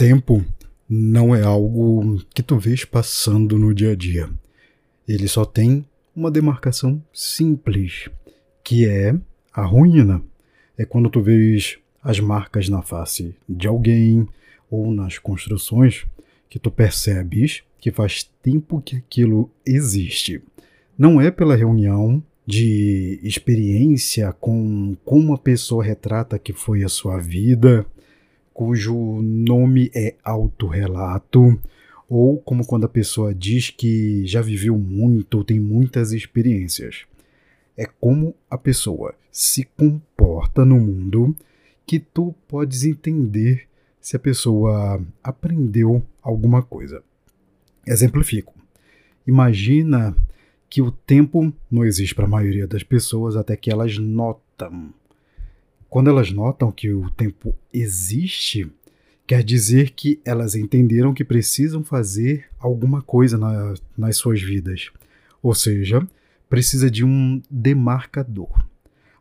tempo 0.00 0.42
não 0.88 1.36
é 1.36 1.42
algo 1.42 2.24
que 2.34 2.42
tu 2.42 2.58
vês 2.58 2.86
passando 2.86 3.58
no 3.58 3.74
dia 3.74 3.90
a 3.90 3.94
dia. 3.94 4.30
Ele 5.06 5.28
só 5.28 5.44
tem 5.44 5.84
uma 6.16 6.30
demarcação 6.30 7.04
simples, 7.12 8.08
que 8.64 8.88
é 8.88 9.14
a 9.52 9.62
ruína. 9.62 10.22
É 10.78 10.86
quando 10.86 11.10
tu 11.10 11.20
vês 11.20 11.76
as 12.02 12.18
marcas 12.18 12.66
na 12.70 12.80
face 12.80 13.36
de 13.46 13.68
alguém 13.68 14.26
ou 14.70 14.90
nas 14.90 15.18
construções 15.18 16.06
que 16.48 16.58
tu 16.58 16.70
percebes 16.70 17.62
que 17.78 17.92
faz 17.92 18.22
tempo 18.42 18.80
que 18.80 18.96
aquilo 18.96 19.50
existe. 19.66 20.42
Não 20.96 21.20
é 21.20 21.30
pela 21.30 21.54
reunião 21.54 22.22
de 22.46 23.20
experiência 23.22 24.32
com 24.32 24.96
como 25.04 25.34
a 25.34 25.38
pessoa 25.38 25.84
retrata 25.84 26.38
que 26.38 26.54
foi 26.54 26.84
a 26.84 26.88
sua 26.88 27.18
vida, 27.18 27.84
cujo 28.60 29.22
nome 29.22 29.90
é 29.94 30.16
autorrelato, 30.22 31.58
ou 32.06 32.38
como 32.38 32.66
quando 32.66 32.84
a 32.84 32.90
pessoa 32.90 33.34
diz 33.34 33.70
que 33.70 34.26
já 34.26 34.42
viveu 34.42 34.76
muito 34.76 35.38
ou 35.38 35.44
tem 35.44 35.58
muitas 35.58 36.12
experiências. 36.12 37.06
É 37.74 37.86
como 37.86 38.34
a 38.50 38.58
pessoa 38.58 39.14
se 39.32 39.64
comporta 39.64 40.62
no 40.62 40.78
mundo 40.78 41.34
que 41.86 41.98
tu 41.98 42.34
podes 42.46 42.84
entender 42.84 43.66
se 43.98 44.14
a 44.14 44.18
pessoa 44.18 45.02
aprendeu 45.24 46.02
alguma 46.20 46.62
coisa. 46.62 47.02
Exemplifico. 47.86 48.52
Imagina 49.26 50.14
que 50.68 50.82
o 50.82 50.90
tempo 50.90 51.50
não 51.70 51.82
existe 51.82 52.14
para 52.14 52.26
a 52.26 52.28
maioria 52.28 52.66
das 52.66 52.82
pessoas 52.82 53.36
até 53.36 53.56
que 53.56 53.70
elas 53.70 53.96
notam 53.96 54.92
quando 55.90 56.08
elas 56.08 56.30
notam 56.30 56.70
que 56.70 56.92
o 56.92 57.10
tempo 57.10 57.52
existe, 57.74 58.70
quer 59.26 59.42
dizer 59.42 59.90
que 59.90 60.20
elas 60.24 60.54
entenderam 60.54 61.12
que 61.12 61.24
precisam 61.24 61.82
fazer 61.82 62.46
alguma 62.60 63.02
coisa 63.02 63.36
na, 63.36 63.74
nas 63.98 64.16
suas 64.16 64.40
vidas. 64.40 64.88
Ou 65.42 65.52
seja, 65.52 66.06
precisa 66.48 66.88
de 66.88 67.04
um 67.04 67.42
demarcador. 67.50 68.64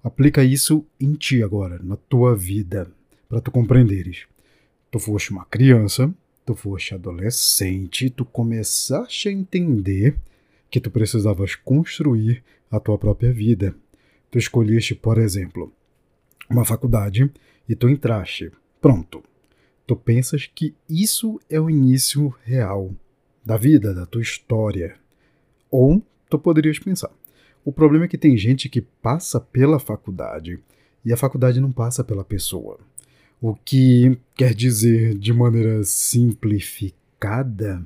Aplica 0.04 0.44
isso 0.44 0.86
em 1.00 1.14
ti 1.14 1.42
agora, 1.42 1.80
na 1.84 1.98
tua 1.98 2.36
vida, 2.36 2.88
para 3.28 3.42
tu 3.42 3.50
compreenderes. 3.50 4.28
Tu 4.92 5.00
foste 5.00 5.32
uma 5.32 5.46
criança, 5.46 6.14
tu 6.46 6.54
foste 6.54 6.94
adolescente, 6.94 8.12
tu 8.12 8.24
começaste 8.24 9.28
a 9.28 9.32
entender 9.32 10.16
que 10.70 10.80
tu 10.80 10.92
precisavas 10.92 11.56
construir 11.56 12.44
a 12.70 12.80
tua 12.80 12.98
própria 12.98 13.34
vida. 13.34 13.76
Tu 14.30 14.38
escolheste, 14.38 14.94
por 14.94 15.18
exemplo, 15.18 15.74
uma 16.50 16.66
faculdade 16.66 17.32
e 17.68 17.76
tu 17.76 17.88
entraste. 17.88 18.52
Pronto. 18.82 19.24
Tu 19.86 19.96
pensas 19.96 20.50
que 20.54 20.74
isso 20.90 21.40
é 21.50 21.60
o 21.60 21.70
início 21.70 22.34
real 22.44 22.92
da 23.46 23.58
vida, 23.58 23.94
da 23.94 24.06
tua 24.06 24.22
história. 24.22 24.96
Ou 25.70 26.02
tu 26.30 26.40
poderias 26.40 26.80
pensar: 26.80 27.12
o 27.64 27.72
problema 27.72 28.06
é 28.06 28.08
que 28.08 28.18
tem 28.18 28.38
gente 28.38 28.70
que 28.70 28.82
passa 28.82 29.40
pela 29.40 29.80
faculdade 29.80 30.60
e 31.04 31.14
a 31.14 31.18
faculdade 31.18 31.60
não 31.60 31.72
passa 31.72 32.04
pela 32.04 32.24
pessoa. 32.24 32.80
O 33.42 33.56
que 33.56 34.18
quer 34.36 34.54
dizer, 34.54 35.18
de 35.18 35.32
maneira 35.32 35.84
simplificada, 35.84 37.86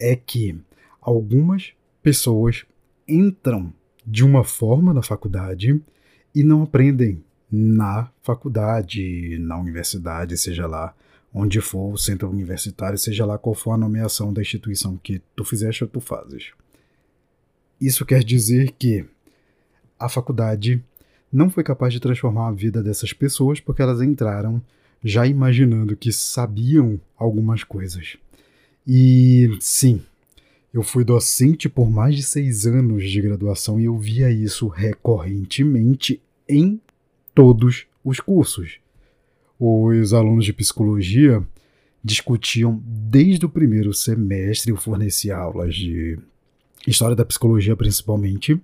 é 0.00 0.16
que 0.16 0.58
algumas 1.00 1.72
pessoas 2.02 2.66
entram 3.06 3.72
de 4.06 4.24
uma 4.24 4.42
forma 4.42 4.92
na 4.92 5.02
faculdade 5.02 5.80
e 6.34 6.42
não 6.42 6.64
aprendem 6.64 7.22
na 7.54 8.10
faculdade, 8.20 9.38
na 9.38 9.56
universidade, 9.56 10.36
seja 10.36 10.66
lá 10.66 10.92
onde 11.32 11.60
for 11.60 11.92
o 11.92 11.96
centro 11.96 12.28
universitário, 12.28 12.98
seja 12.98 13.24
lá 13.24 13.38
qual 13.38 13.54
for 13.54 13.72
a 13.72 13.78
nomeação 13.78 14.32
da 14.32 14.42
instituição 14.42 14.96
que 14.96 15.22
tu 15.36 15.44
fizeste 15.44 15.84
ou 15.84 15.90
tu 15.90 16.00
fazes. 16.00 16.52
Isso 17.80 18.04
quer 18.04 18.24
dizer 18.24 18.72
que 18.72 19.04
a 19.98 20.08
faculdade 20.08 20.82
não 21.32 21.48
foi 21.50 21.62
capaz 21.64 21.92
de 21.92 22.00
transformar 22.00 22.48
a 22.48 22.52
vida 22.52 22.82
dessas 22.82 23.12
pessoas 23.12 23.60
porque 23.60 23.82
elas 23.82 24.00
entraram 24.00 24.60
já 25.02 25.26
imaginando 25.26 25.96
que 25.96 26.12
sabiam 26.12 27.00
algumas 27.16 27.62
coisas. 27.62 28.16
E 28.86 29.56
sim, 29.60 30.02
eu 30.72 30.82
fui 30.82 31.04
docente 31.04 31.68
por 31.68 31.90
mais 31.90 32.16
de 32.16 32.22
seis 32.22 32.66
anos 32.66 33.08
de 33.08 33.20
graduação 33.20 33.80
e 33.80 33.84
eu 33.84 33.96
via 33.96 34.30
isso 34.30 34.66
recorrentemente 34.66 36.20
em 36.48 36.80
todos 37.34 37.86
os 38.04 38.20
cursos. 38.20 38.78
Os 39.58 40.12
alunos 40.12 40.44
de 40.44 40.52
psicologia 40.52 41.42
discutiam 42.02 42.80
desde 42.84 43.46
o 43.46 43.48
primeiro 43.48 43.92
semestre, 43.92 44.70
eu 44.70 44.76
forneci 44.76 45.30
aulas 45.30 45.74
de 45.74 46.18
história 46.86 47.16
da 47.16 47.24
psicologia 47.24 47.74
principalmente. 47.74 48.60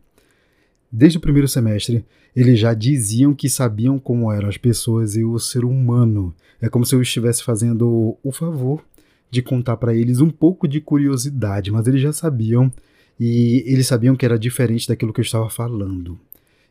Desde 0.92 1.19
o 1.19 1.20
primeiro 1.20 1.48
semestre, 1.48 2.04
eles 2.34 2.58
já 2.58 2.75
diziam 2.75 3.34
que 3.34 3.48
sabiam 3.48 3.98
como 3.98 4.31
eram 4.31 4.48
as 4.48 4.56
pessoas 4.56 5.16
e 5.16 5.25
o 5.25 5.38
ser 5.38 5.64
humano. 5.64 6.34
É 6.60 6.69
como 6.69 6.84
se 6.84 6.94
eu 6.94 7.00
estivesse 7.00 7.42
fazendo 7.42 8.19
o 8.22 8.32
favor 8.32 8.84
de 9.31 9.41
contar 9.41 9.76
para 9.76 9.94
eles 9.94 10.20
um 10.20 10.28
pouco 10.28 10.66
de 10.69 10.81
curiosidade, 10.81 11.70
mas 11.70 11.87
eles 11.87 12.02
já 12.02 12.12
sabiam 12.12 12.70
e 13.19 13.62
eles 13.66 13.87
sabiam 13.87 14.16
que 14.16 14.25
era 14.25 14.38
diferente 14.38 14.88
daquilo 14.88 15.12
que 15.12 15.20
eu 15.20 15.25
estava 15.25 15.48
falando 15.48 16.19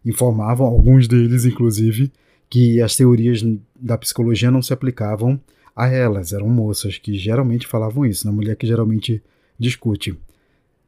informavam, 0.06 0.66
alguns 0.66 1.08
deles 1.08 1.46
inclusive, 1.46 2.12
que 2.50 2.82
as 2.82 2.96
teorias 2.96 3.44
da 3.76 3.98
psicologia 3.98 4.50
não 4.50 4.62
se 4.62 4.74
aplicavam 4.74 5.40
a 5.76 5.88
elas, 5.88 6.34
eram 6.34 6.50
moças 6.50 6.98
que 6.98 7.18
geralmente 7.18 7.68
falavam 7.68 8.06
isso, 8.06 8.26
na 8.26 8.34
mulher 8.34 8.56
que 8.56 8.68
geralmente 8.68 9.22
discute. 9.58 10.18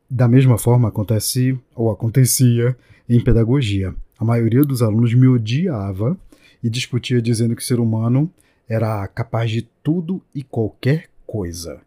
Da 0.09 0.27
mesma 0.27 0.57
forma 0.57 0.89
acontece 0.89 1.57
ou 1.75 1.89
acontecia 1.91 2.75
em 3.07 3.23
pedagogia. 3.23 3.95
A 4.19 4.25
maioria 4.25 4.63
dos 4.63 4.81
alunos 4.81 5.13
me 5.13 5.27
odiava 5.27 6.17
e 6.63 6.69
discutia 6.69 7.21
dizendo 7.21 7.55
que 7.55 7.61
o 7.61 7.65
ser 7.65 7.79
humano 7.79 8.29
era 8.67 9.07
capaz 9.07 9.51
de 9.51 9.61
tudo 9.83 10.21
e 10.33 10.43
qualquer 10.43 11.09
coisa. 11.25 11.81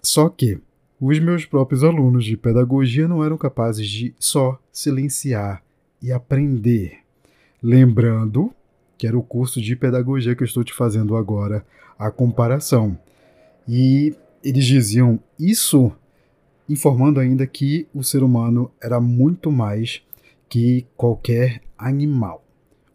Só 0.00 0.28
que 0.28 0.58
os 1.00 1.18
meus 1.18 1.44
próprios 1.44 1.82
alunos 1.82 2.24
de 2.24 2.36
pedagogia 2.36 3.08
não 3.08 3.24
eram 3.24 3.36
capazes 3.36 3.88
de 3.88 4.14
só 4.18 4.60
silenciar 4.72 5.61
e 6.02 6.10
aprender. 6.10 6.98
Lembrando 7.62 8.52
que 8.98 9.06
era 9.06 9.18
o 9.18 9.22
curso 9.22 9.60
de 9.60 9.74
pedagogia 9.74 10.34
que 10.34 10.42
eu 10.42 10.46
estou 10.46 10.62
te 10.62 10.72
fazendo 10.72 11.16
agora, 11.16 11.64
a 11.98 12.10
comparação. 12.10 12.98
E 13.66 14.14
eles 14.44 14.64
diziam 14.64 15.18
isso 15.38 15.92
informando 16.68 17.20
ainda 17.20 17.46
que 17.46 17.86
o 17.94 18.02
ser 18.02 18.22
humano 18.22 18.70
era 18.80 19.00
muito 19.00 19.50
mais 19.50 20.02
que 20.48 20.86
qualquer 20.96 21.62
animal. 21.76 22.44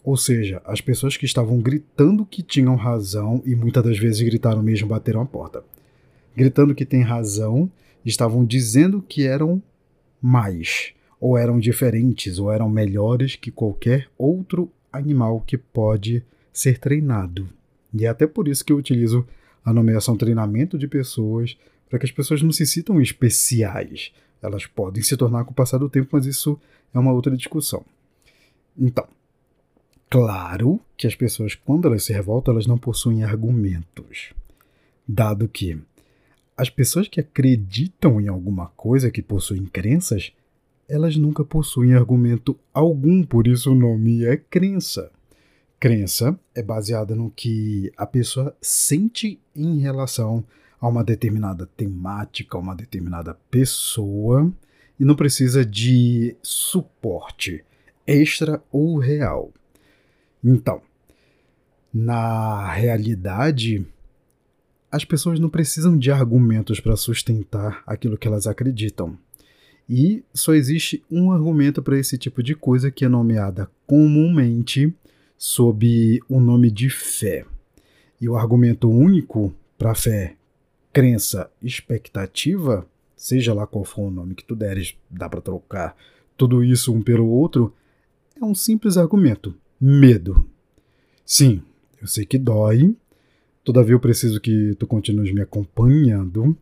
Ou 0.04 0.16
seja, 0.16 0.62
as 0.64 0.80
pessoas 0.80 1.18
que 1.18 1.26
estavam 1.26 1.60
gritando 1.60 2.26
que 2.26 2.42
tinham 2.42 2.76
razão 2.76 3.42
e 3.46 3.56
muitas 3.56 3.84
das 3.84 4.00
vezes 4.00 4.22
gritaram 4.22 4.64
mesmo, 4.64 4.88
bateram 4.88 5.22
a 5.22 5.26
porta. 5.26 5.64
Gritando 6.36 6.74
que 6.74 6.86
tem 6.86 7.02
razão, 7.02 7.70
estavam 8.06 8.46
dizendo 8.46 9.02
que 9.02 9.28
eram 9.28 9.62
mais 10.22 10.94
ou 11.20 11.38
eram 11.38 11.60
diferentes, 11.60 12.40
ou 12.40 12.52
eram 12.52 12.70
melhores 12.70 13.36
que 13.36 13.52
qualquer 13.52 14.08
outro 14.18 14.72
animal 14.92 15.42
que 15.46 15.58
pode 15.58 16.24
ser 16.54 16.80
treinado. 16.80 17.48
E 17.94 18.06
é 18.06 18.10
até 18.10 18.28
por 18.28 18.48
isso 18.48 18.64
que 18.64 18.72
eu 18.72 18.78
utilizo 18.78 19.26
a 19.64 19.74
nomeação 19.74 20.16
treinamento 20.16 20.78
de 20.78 20.88
pessoas, 20.88 21.58
para 21.90 22.00
que 22.00 22.06
as 22.06 22.12
pessoas 22.12 22.42
não 22.42 22.52
se 22.52 22.66
sintam 22.66 23.02
especiais. 23.02 24.12
Elas 24.42 24.66
podem 24.66 25.02
se 25.02 25.18
tornar 25.18 25.46
com 25.46 25.52
o 25.52 25.56
passar 25.56 25.78
do 25.78 25.90
tempo, 25.90 26.10
mas 26.12 26.26
isso 26.26 26.60
é 26.94 27.00
uma 27.00 27.12
outra 27.12 27.36
discussão. 27.36 27.84
Então, 28.78 29.08
claro 30.10 30.80
que 30.96 31.08
as 31.08 31.16
pessoas, 31.16 31.56
quando 31.56 31.88
elas 31.88 32.04
se 32.04 32.14
revoltam, 32.14 32.54
elas 32.54 32.68
não 32.68 32.78
possuem 32.78 33.24
argumentos. 33.24 34.34
Dado 35.08 35.48
que 35.48 35.80
as 36.56 36.70
pessoas 36.70 37.08
que 37.08 37.20
acreditam 37.20 38.20
em 38.20 38.28
alguma 38.28 38.68
coisa, 38.68 39.12
que 39.12 39.22
possuem 39.22 39.66
crenças, 39.66 40.32
elas 40.88 41.18
nunca 41.18 41.44
possuem 41.44 41.94
argumento 41.94 42.58
algum, 42.74 43.24
por 43.24 43.48
isso 43.48 43.72
o 43.72 43.76
nome 43.76 44.24
é 44.24 44.38
crença. 44.38 45.12
Crença 45.80 46.40
é 46.56 46.64
baseada 46.64 47.16
no 47.16 47.30
que 47.30 47.92
a 47.98 48.06
pessoa 48.06 48.56
sente 48.62 49.40
em 49.56 49.80
relação 49.80 50.44
a 50.80 50.88
uma 50.88 51.04
determinada 51.04 51.66
temática, 51.66 52.58
uma 52.58 52.76
determinada 52.76 53.34
pessoa, 53.52 54.52
e 55.00 55.06
não 55.06 55.16
precisa 55.16 55.66
de 55.66 56.36
suporte 56.42 57.64
extra 58.06 58.64
ou 58.72 58.98
real. 58.98 59.52
Então, 60.44 60.82
na 61.94 62.72
realidade, 62.72 63.86
as 64.92 65.04
pessoas 65.04 65.40
não 65.40 65.50
precisam 65.50 65.98
de 65.98 66.12
argumentos 66.12 66.80
para 66.80 66.96
sustentar 66.96 67.84
aquilo 67.86 68.18
que 68.18 68.28
elas 68.28 68.48
acreditam. 68.48 69.18
E 69.90 70.24
só 70.34 70.54
existe 70.54 71.04
um 71.10 71.32
argumento 71.32 71.82
para 71.82 71.98
esse 71.98 72.18
tipo 72.18 72.44
de 72.44 72.54
coisa 72.54 72.92
que 72.92 73.06
é 73.06 73.08
nomeada 73.08 73.70
comumente 73.86 74.94
sob 75.38 76.20
o 76.28 76.40
nome 76.40 76.70
de 76.70 76.90
fé. 76.90 77.46
E 78.20 78.28
o 78.28 78.36
argumento 78.36 78.90
único 78.90 79.54
para 79.78 79.96
fé, 79.96 80.36
crença, 80.92 81.50
expectativa, 81.62 82.86
seja 83.16 83.54
lá 83.54 83.66
qual 83.66 83.86
for 83.86 84.08
o 84.08 84.12
nome 84.12 84.36
que 84.36 84.44
tu 84.44 84.56
deres, 84.56 84.96
dá 85.10 85.30
para 85.30 85.40
trocar 85.40 85.96
tudo 86.36 86.64
isso 86.64 86.94
um 86.94 87.02
pelo 87.02 87.28
outro, 87.28 87.74
é 88.36 88.44
um 88.44 88.54
simples 88.54 88.98
argumento: 88.98 89.56
medo. 89.80 90.46
Sim, 91.26 91.62
eu 92.02 92.08
sei 92.08 92.26
que 92.26 92.38
dói, 92.38 92.96
todavia 93.64 93.94
eu 93.94 94.00
preciso 94.00 94.42
que 94.42 94.76
tu 94.78 94.86
continues 94.86 95.32
me 95.32 95.42
acompanhando. 95.42 96.58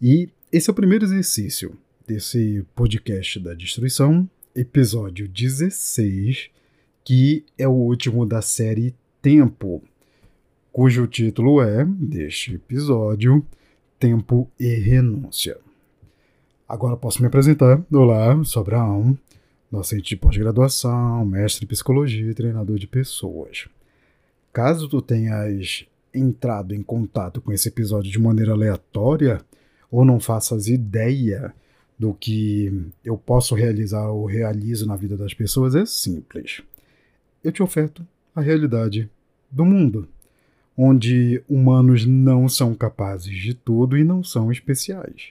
E 0.00 0.28
esse 0.50 0.68
é 0.68 0.72
o 0.72 0.76
primeiro 0.76 1.04
exercício 1.04 1.76
desse 2.06 2.64
podcast 2.74 3.40
da 3.40 3.54
destruição, 3.54 4.28
episódio 4.54 5.26
16, 5.26 6.50
que 7.02 7.44
é 7.56 7.66
o 7.66 7.72
último 7.72 8.26
da 8.26 8.42
série 8.42 8.94
Tempo, 9.22 9.82
cujo 10.70 11.06
título 11.06 11.62
é, 11.62 11.84
deste 11.84 12.56
episódio, 12.56 13.44
Tempo 13.98 14.50
e 14.60 14.74
Renúncia. 14.74 15.56
Agora 16.68 16.94
posso 16.94 17.22
me 17.22 17.26
apresentar. 17.28 17.82
Olá, 17.90 18.42
sou 18.44 18.60
Abraão, 18.60 19.18
docente 19.72 20.10
de 20.10 20.16
pós-graduação, 20.16 21.24
mestre 21.24 21.64
em 21.64 21.68
psicologia 21.68 22.30
e 22.30 22.34
treinador 22.34 22.78
de 22.78 22.86
pessoas. 22.86 23.66
Caso 24.52 24.88
tu 24.88 25.00
tenhas 25.00 25.86
entrado 26.12 26.74
em 26.74 26.82
contato 26.82 27.40
com 27.40 27.50
esse 27.50 27.68
episódio 27.68 28.12
de 28.12 28.18
maneira 28.18 28.52
aleatória 28.52 29.40
ou 29.90 30.04
não 30.04 30.20
faças 30.20 30.68
ideia 30.68 31.54
do 32.04 32.12
que 32.12 32.90
eu 33.02 33.16
posso 33.16 33.54
realizar 33.54 34.10
ou 34.10 34.26
realizo 34.26 34.86
na 34.86 34.94
vida 34.94 35.16
das 35.16 35.32
pessoas, 35.32 35.74
é 35.74 35.86
simples. 35.86 36.60
Eu 37.42 37.50
te 37.50 37.62
oferto 37.62 38.06
a 38.36 38.42
realidade 38.42 39.08
do 39.50 39.64
mundo, 39.64 40.06
onde 40.76 41.42
humanos 41.48 42.04
não 42.04 42.46
são 42.46 42.74
capazes 42.74 43.34
de 43.34 43.54
tudo 43.54 43.96
e 43.96 44.04
não 44.04 44.22
são 44.22 44.52
especiais, 44.52 45.30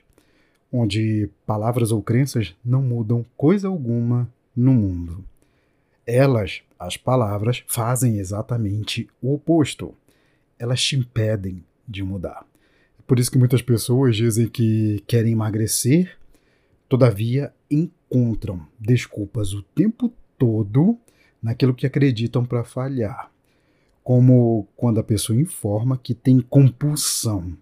onde 0.72 1.30
palavras 1.46 1.92
ou 1.92 2.02
crenças 2.02 2.56
não 2.66 2.82
mudam 2.82 3.24
coisa 3.38 3.68
alguma 3.68 4.28
no 4.56 4.74
mundo. 4.74 5.24
Elas, 6.08 6.64
as 6.80 6.98
palavras, 6.98 7.64
fazem 7.68 8.18
exatamente 8.18 9.08
o 9.22 9.36
oposto. 9.36 9.94
Elas 10.58 10.82
te 10.82 10.96
impedem 10.96 11.64
de 11.88 12.02
mudar. 12.02 12.44
Por 13.06 13.20
isso 13.20 13.30
que 13.30 13.38
muitas 13.38 13.62
pessoas 13.62 14.16
dizem 14.16 14.48
que 14.48 15.04
querem 15.06 15.34
emagrecer, 15.34 16.18
todavia 16.94 17.52
encontram 17.72 18.68
desculpas 18.80 19.52
o 19.52 19.64
tempo 19.64 20.14
todo 20.38 20.96
naquilo 21.42 21.74
que 21.74 21.88
acreditam 21.88 22.46
para 22.46 22.64
falhar. 22.64 23.32
Como 24.04 24.68
quando 24.76 25.00
a 25.00 25.04
pessoa 25.04 25.36
informa 25.36 25.98
que 25.98 26.14
tem 26.14 26.40
compulsão. 26.40 27.58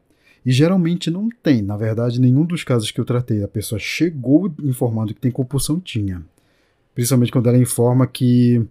E 0.45 0.51
geralmente 0.51 1.09
não 1.09 1.29
tem. 1.29 1.61
Na 1.61 1.77
verdade, 1.77 2.19
nenhum 2.19 2.43
dos 2.43 2.65
casos 2.65 2.91
que 2.91 2.99
eu 2.99 3.05
tratei, 3.05 3.41
a 3.41 3.47
pessoa 3.47 3.79
chegou 3.79 4.53
informando 4.61 5.13
que 5.13 5.21
tem 5.21 5.31
compulsão, 5.31 5.79
tinha. 5.79 6.21
Principalmente 6.93 7.31
quando 7.31 7.47
ela 7.47 7.57
informa 7.57 8.05
que 8.05 8.61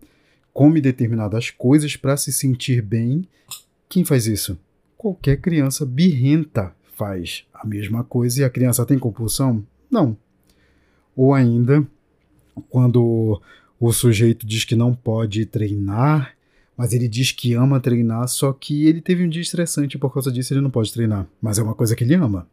come 0.53 0.79
determinadas 0.79 1.49
coisas 1.49 1.97
para 1.97 2.19
se 2.19 2.35
sentir 2.35 2.83
bem. 2.83 3.27
Quem 3.89 4.05
faz 4.05 4.27
isso? 4.27 4.59
Qualquer 4.95 5.41
criança 5.41 5.87
birrenta 5.87 6.77
faz 6.99 7.47
a 7.55 7.67
mesma 7.67 8.05
coisa 8.05 8.43
e 8.43 8.45
a 8.45 8.51
criança 8.51 8.85
tem 8.85 8.99
compulsão? 8.99 9.65
Não. 9.91 10.19
Ou 11.21 11.35
ainda, 11.35 11.87
quando 12.71 13.43
o 13.79 13.93
sujeito 13.93 14.47
diz 14.47 14.65
que 14.65 14.75
não 14.75 14.95
pode 14.95 15.45
treinar, 15.45 16.35
mas 16.75 16.95
ele 16.95 17.07
diz 17.07 17.31
que 17.31 17.53
ama 17.53 17.79
treinar, 17.79 18.27
só 18.27 18.55
que 18.55 18.87
ele 18.87 19.03
teve 19.03 19.23
um 19.23 19.29
dia 19.29 19.43
estressante 19.43 19.99
por 19.99 20.11
causa 20.15 20.33
disso 20.33 20.55
ele 20.55 20.63
não 20.63 20.71
pode 20.71 20.91
treinar. 20.91 21.27
Mas 21.39 21.59
é 21.59 21.63
uma 21.63 21.75
coisa 21.75 21.95
que 21.95 22.05
ele 22.05 22.15
ama. 22.15 22.49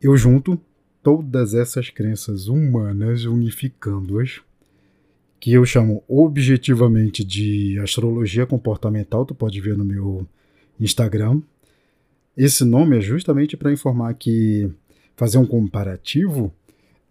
Eu 0.00 0.16
junto 0.16 0.60
todas 1.02 1.52
essas 1.52 1.90
crenças 1.90 2.46
humanas, 2.46 3.24
unificando-as, 3.24 4.40
que 5.40 5.52
eu 5.52 5.66
chamo 5.66 6.04
objetivamente 6.06 7.24
de 7.24 7.80
astrologia 7.80 8.46
comportamental, 8.46 9.26
tu 9.26 9.34
pode 9.34 9.60
ver 9.60 9.76
no 9.76 9.84
meu 9.84 10.24
Instagram. 10.78 11.42
Esse 12.36 12.64
nome 12.64 12.98
é 12.98 13.00
justamente 13.00 13.56
para 13.56 13.72
informar 13.72 14.14
que 14.14 14.70
fazer 15.16 15.38
um 15.38 15.46
comparativo 15.46 16.54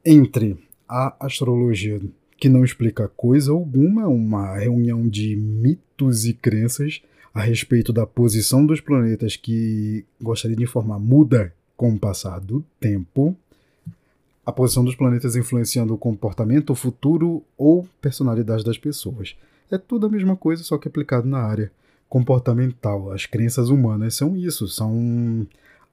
entre 0.06 0.57
a 0.88 1.16
astrologia 1.19 2.00
que 2.38 2.50
não 2.50 2.63
explica 2.63 3.07
coisa 3.07 3.51
alguma, 3.51 4.07
uma 4.07 4.57
reunião 4.57 5.07
de 5.07 5.36
mitos 5.36 6.25
e 6.25 6.34
crenças 6.34 7.01
a 7.34 7.42
respeito 7.42 7.92
da 7.92 8.07
posição 8.07 8.66
dos 8.66 8.81
planetas 8.81 9.36
que 9.36 10.06
gostaria 10.22 10.56
de 10.56 10.63
informar 10.63 11.00
muda 11.00 11.54
com 11.75 11.94
o 11.94 12.00
passar 12.00 12.40
do 12.40 12.63
tempo 12.80 13.36
a 14.50 14.51
posição 14.51 14.84
dos 14.84 14.96
planetas 14.96 15.36
influenciando 15.36 15.94
o 15.94 15.98
comportamento, 15.98 16.72
o 16.72 16.75
futuro 16.75 17.44
ou 17.56 17.88
personalidade 18.02 18.63
das 18.63 18.80
pessoas. 18.80 19.36
É 19.69 19.78
tudo 19.78 20.07
a 20.07 20.10
mesma 20.10 20.36
coisa, 20.36 20.63
só 20.63 20.78
que 20.78 20.88
aplicado 20.88 21.28
na 21.28 21.38
área 21.38 21.72
comportamental. 22.10 23.12
As 23.12 23.28
crenças 23.28 23.69
humanas 23.69 24.16
são 24.16 24.36
isso, 24.36 24.68
são 24.68 25.45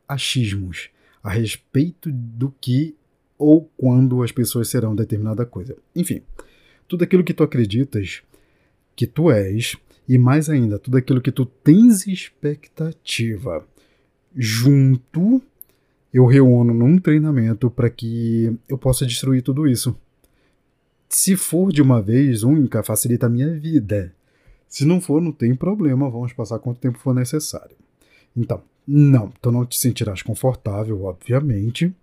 achismos 0.09 0.89
a 1.23 1.29
respeito 1.29 2.11
do 2.11 2.53
que 2.59 2.97
ou 3.39 3.71
quando 3.77 4.23
as 4.23 4.33
pessoas 4.33 4.69
serão 4.69 4.95
determinada 4.95 5.45
coisa. 5.45 5.77
Enfim, 5.95 6.23
tudo 6.89 7.05
aquilo 7.05 7.25
que 7.25 7.35
tu 7.35 7.43
acreditas 7.43 8.23
que 8.95 9.07
tu 9.07 9.31
és, 9.31 9.77
e 10.09 10.17
mais 10.17 10.49
ainda, 10.49 10.79
tudo 10.79 10.97
aquilo 10.97 11.21
que 11.21 11.31
tu 11.31 11.45
tens 11.45 12.07
expectativa 12.07 13.67
junto 14.35 15.43
eu 16.17 16.25
reúno 16.25 16.73
num 16.73 16.99
treinamento 16.99 17.71
para 17.71 17.91
que 17.91 18.57
eu 18.67 18.79
possa 18.79 19.05
destruir 19.05 19.43
tudo 19.43 19.67
isso. 19.69 19.95
Se 21.11 21.37
for 21.37 21.71
de 21.71 21.83
uma 21.83 22.01
vez 22.01 22.43
única, 22.43 22.83
facilita 22.83 23.27
a 23.27 23.29
minha 23.29 23.53
vida. 23.59 24.15
Se 24.67 24.87
não 24.87 24.99
for, 24.99 25.21
não 25.21 25.31
tem 25.31 25.55
problema, 25.55 26.09
vamos 26.09 26.33
passar 26.33 26.59
quanto 26.59 26.81
tempo 26.81 26.99
for 26.99 27.15
necessário. 27.15 27.77
Então, 28.35 28.63
não, 28.87 29.31
tu 29.43 29.53
não 29.53 29.67
te 29.67 29.79
sentirás 29.79 30.23
confortável, 30.23 31.05
obviamente. 31.05 31.95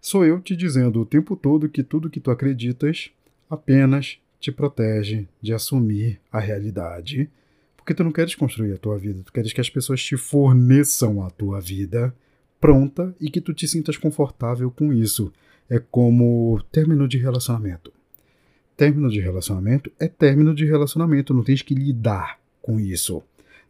Sou 0.00 0.24
eu 0.24 0.40
te 0.40 0.54
dizendo 0.56 1.00
o 1.00 1.06
tempo 1.06 1.36
todo 1.36 1.68
que 1.68 1.82
tudo 1.82 2.10
que 2.10 2.20
tu 2.20 2.30
acreditas 2.30 3.10
apenas 3.50 4.18
te 4.40 4.52
protege 4.52 5.26
de 5.40 5.52
assumir 5.52 6.20
a 6.30 6.38
realidade. 6.38 7.28
Porque 7.76 7.94
tu 7.94 8.04
não 8.04 8.12
queres 8.12 8.34
construir 8.34 8.72
a 8.74 8.78
tua 8.78 8.98
vida, 8.98 9.22
tu 9.24 9.32
queres 9.32 9.52
que 9.52 9.60
as 9.60 9.70
pessoas 9.70 10.02
te 10.02 10.16
forneçam 10.16 11.22
a 11.24 11.30
tua 11.30 11.60
vida 11.60 12.14
pronta 12.60 13.14
e 13.20 13.30
que 13.30 13.40
tu 13.40 13.54
te 13.54 13.66
sintas 13.66 13.96
confortável 13.96 14.70
com 14.70 14.92
isso. 14.92 15.32
É 15.68 15.78
como 15.78 16.62
término 16.70 17.08
de 17.08 17.18
relacionamento. 17.18 17.92
Término 18.76 19.10
de 19.10 19.20
relacionamento 19.20 19.90
é 19.98 20.06
término 20.06 20.54
de 20.54 20.64
relacionamento, 20.64 21.34
não 21.34 21.42
tens 21.42 21.62
que 21.62 21.74
lidar 21.74 22.38
com 22.62 22.78
isso. 22.78 23.22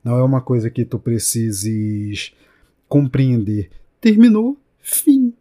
Não 0.05 0.19
é 0.19 0.23
uma 0.23 0.41
coisa 0.41 0.71
que 0.71 0.85
tu 0.85 0.99
precises 0.99 2.35
compreender. 2.89 3.71
Terminou, 4.01 4.57
fim. 4.81 5.33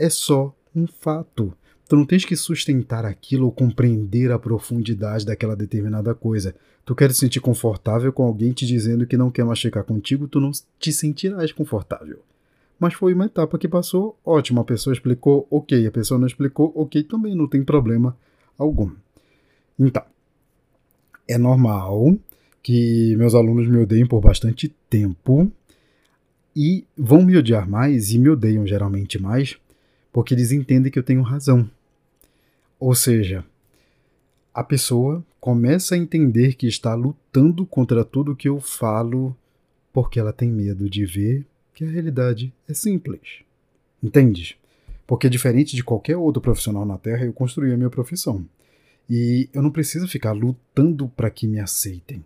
É 0.00 0.08
só 0.08 0.54
um 0.74 0.86
fato. 0.86 1.52
Tu 1.86 1.96
não 1.96 2.06
tens 2.06 2.24
que 2.24 2.34
sustentar 2.34 3.04
aquilo 3.04 3.44
ou 3.44 3.52
compreender 3.52 4.32
a 4.32 4.38
profundidade 4.38 5.26
daquela 5.26 5.54
determinada 5.54 6.14
coisa. 6.14 6.54
Tu 6.86 6.94
quer 6.94 7.12
se 7.12 7.18
sentir 7.18 7.40
confortável 7.40 8.12
com 8.12 8.22
alguém 8.22 8.52
te 8.52 8.64
dizendo 8.64 9.06
que 9.06 9.16
não 9.16 9.30
quer 9.30 9.44
mais 9.44 9.60
ficar 9.60 9.84
contigo, 9.84 10.26
tu 10.26 10.40
não 10.40 10.52
te 10.78 10.92
sentirás 10.92 11.52
confortável 11.52 12.20
mas 12.80 12.94
foi 12.94 13.12
uma 13.12 13.26
etapa 13.26 13.58
que 13.58 13.68
passou, 13.68 14.18
ótimo, 14.24 14.60
a 14.60 14.64
pessoa 14.64 14.94
explicou, 14.94 15.46
ok, 15.50 15.86
a 15.86 15.90
pessoa 15.90 16.18
não 16.18 16.26
explicou, 16.26 16.72
ok, 16.74 17.02
também 17.02 17.34
não 17.34 17.46
tem 17.46 17.62
problema 17.62 18.16
algum. 18.56 18.90
Então, 19.78 20.02
é 21.28 21.36
normal 21.36 22.16
que 22.62 23.14
meus 23.16 23.34
alunos 23.34 23.68
me 23.68 23.76
odeiem 23.76 24.06
por 24.06 24.22
bastante 24.22 24.74
tempo 24.88 25.52
e 26.56 26.86
vão 26.96 27.22
me 27.22 27.36
odiar 27.36 27.68
mais 27.68 28.12
e 28.12 28.18
me 28.18 28.30
odeiam 28.30 28.66
geralmente 28.66 29.20
mais 29.20 29.58
porque 30.12 30.34
eles 30.34 30.52
entendem 30.52 30.90
que 30.90 30.98
eu 30.98 31.02
tenho 31.02 31.22
razão. 31.22 31.70
Ou 32.78 32.94
seja, 32.94 33.44
a 34.52 34.64
pessoa 34.64 35.24
começa 35.40 35.94
a 35.94 35.98
entender 35.98 36.54
que 36.54 36.66
está 36.66 36.94
lutando 36.94 37.64
contra 37.64 38.04
tudo 38.04 38.36
que 38.36 38.48
eu 38.48 38.60
falo 38.60 39.36
porque 39.92 40.18
ela 40.18 40.32
tem 40.32 40.50
medo 40.50 40.88
de 40.88 41.04
ver 41.04 41.46
que 41.74 41.84
a 41.84 41.88
realidade 41.88 42.52
é 42.68 42.74
simples. 42.74 43.42
Entendes? 44.02 44.56
Porque 45.06 45.28
diferente 45.28 45.74
de 45.74 45.82
qualquer 45.82 46.16
outro 46.16 46.40
profissional 46.40 46.84
na 46.84 46.96
Terra, 46.96 47.24
eu 47.24 47.32
construí 47.32 47.72
a 47.72 47.76
minha 47.76 47.90
profissão. 47.90 48.44
E 49.08 49.48
eu 49.52 49.62
não 49.62 49.70
preciso 49.70 50.06
ficar 50.06 50.32
lutando 50.32 51.08
para 51.08 51.30
que 51.30 51.46
me 51.46 51.58
aceitem. 51.58 52.24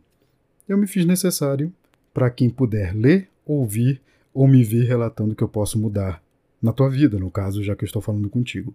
Eu 0.68 0.76
me 0.76 0.86
fiz 0.86 1.04
necessário 1.06 1.72
para 2.12 2.30
quem 2.30 2.50
puder 2.50 2.94
ler, 2.94 3.28
ouvir 3.46 4.00
ou 4.32 4.46
me 4.46 4.62
ver 4.62 4.84
relatando 4.84 5.34
que 5.34 5.42
eu 5.42 5.48
posso 5.48 5.78
mudar 5.78 6.22
na 6.64 6.72
tua 6.72 6.88
vida, 6.88 7.18
no 7.18 7.30
caso, 7.30 7.62
já 7.62 7.76
que 7.76 7.84
eu 7.84 7.86
estou 7.86 8.00
falando 8.00 8.30
contigo. 8.30 8.74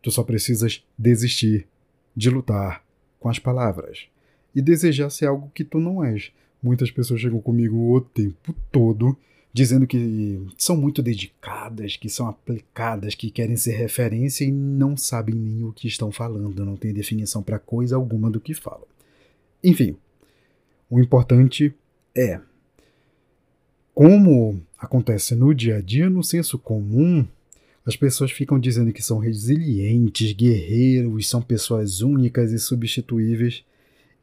Tu 0.00 0.10
só 0.10 0.24
precisas 0.24 0.82
desistir 0.96 1.68
de 2.16 2.30
lutar 2.30 2.82
com 3.18 3.28
as 3.28 3.38
palavras 3.38 4.06
e 4.54 4.62
desejar 4.62 5.10
ser 5.10 5.26
algo 5.26 5.52
que 5.54 5.62
tu 5.62 5.78
não 5.78 6.02
és. 6.02 6.32
Muitas 6.62 6.90
pessoas 6.90 7.20
chegam 7.20 7.38
comigo 7.38 7.94
o 7.94 8.00
tempo 8.00 8.54
todo 8.72 9.14
dizendo 9.52 9.86
que 9.86 10.40
são 10.56 10.74
muito 10.74 11.02
dedicadas, 11.02 11.94
que 11.94 12.08
são 12.08 12.26
aplicadas, 12.26 13.14
que 13.14 13.30
querem 13.30 13.56
ser 13.56 13.72
referência 13.72 14.46
e 14.46 14.50
não 14.50 14.96
sabem 14.96 15.34
nem 15.34 15.62
o 15.64 15.74
que 15.74 15.88
estão 15.88 16.10
falando, 16.10 16.64
não 16.64 16.76
tem 16.76 16.90
definição 16.90 17.42
para 17.42 17.58
coisa 17.58 17.96
alguma 17.96 18.30
do 18.30 18.40
que 18.40 18.54
falam. 18.54 18.86
Enfim, 19.62 19.94
o 20.88 20.98
importante 20.98 21.74
é 22.16 22.40
como 23.92 24.62
acontece 24.80 25.34
no 25.34 25.54
dia 25.54 25.76
a 25.76 25.80
dia, 25.80 26.08
no 26.08 26.24
senso 26.24 26.58
comum, 26.58 27.26
as 27.84 27.96
pessoas 27.96 28.30
ficam 28.30 28.58
dizendo 28.58 28.92
que 28.92 29.02
são 29.02 29.18
resilientes, 29.18 30.32
guerreiros, 30.32 31.28
são 31.28 31.42
pessoas 31.42 32.00
únicas 32.00 32.52
e 32.52 32.58
substituíveis, 32.58 33.62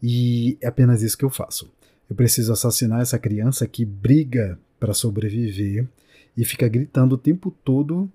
e 0.01 0.57
é 0.61 0.67
apenas 0.67 1.01
isso 1.01 1.17
que 1.17 1.25
eu 1.25 1.29
faço. 1.29 1.69
Eu 2.09 2.15
preciso 2.15 2.51
assassinar 2.51 3.01
essa 3.01 3.19
criança 3.19 3.67
que 3.67 3.85
briga 3.85 4.57
para 4.79 4.93
sobreviver 4.93 5.87
e 6.35 6.45
fica 6.45 6.67
gritando 6.67 7.15
o 7.15 7.17
tempo 7.17 7.51
todo 7.63 8.09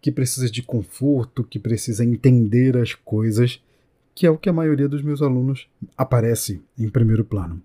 que 0.00 0.10
precisa 0.10 0.50
de 0.50 0.62
conforto, 0.62 1.44
que 1.44 1.58
precisa 1.58 2.04
entender 2.04 2.76
as 2.76 2.94
coisas, 2.94 3.60
que 4.14 4.26
é 4.26 4.30
o 4.30 4.38
que 4.38 4.48
a 4.48 4.52
maioria 4.52 4.88
dos 4.88 5.02
meus 5.02 5.20
alunos 5.20 5.68
aparece 5.96 6.60
em 6.78 6.88
primeiro 6.88 7.24
plano. 7.24 7.60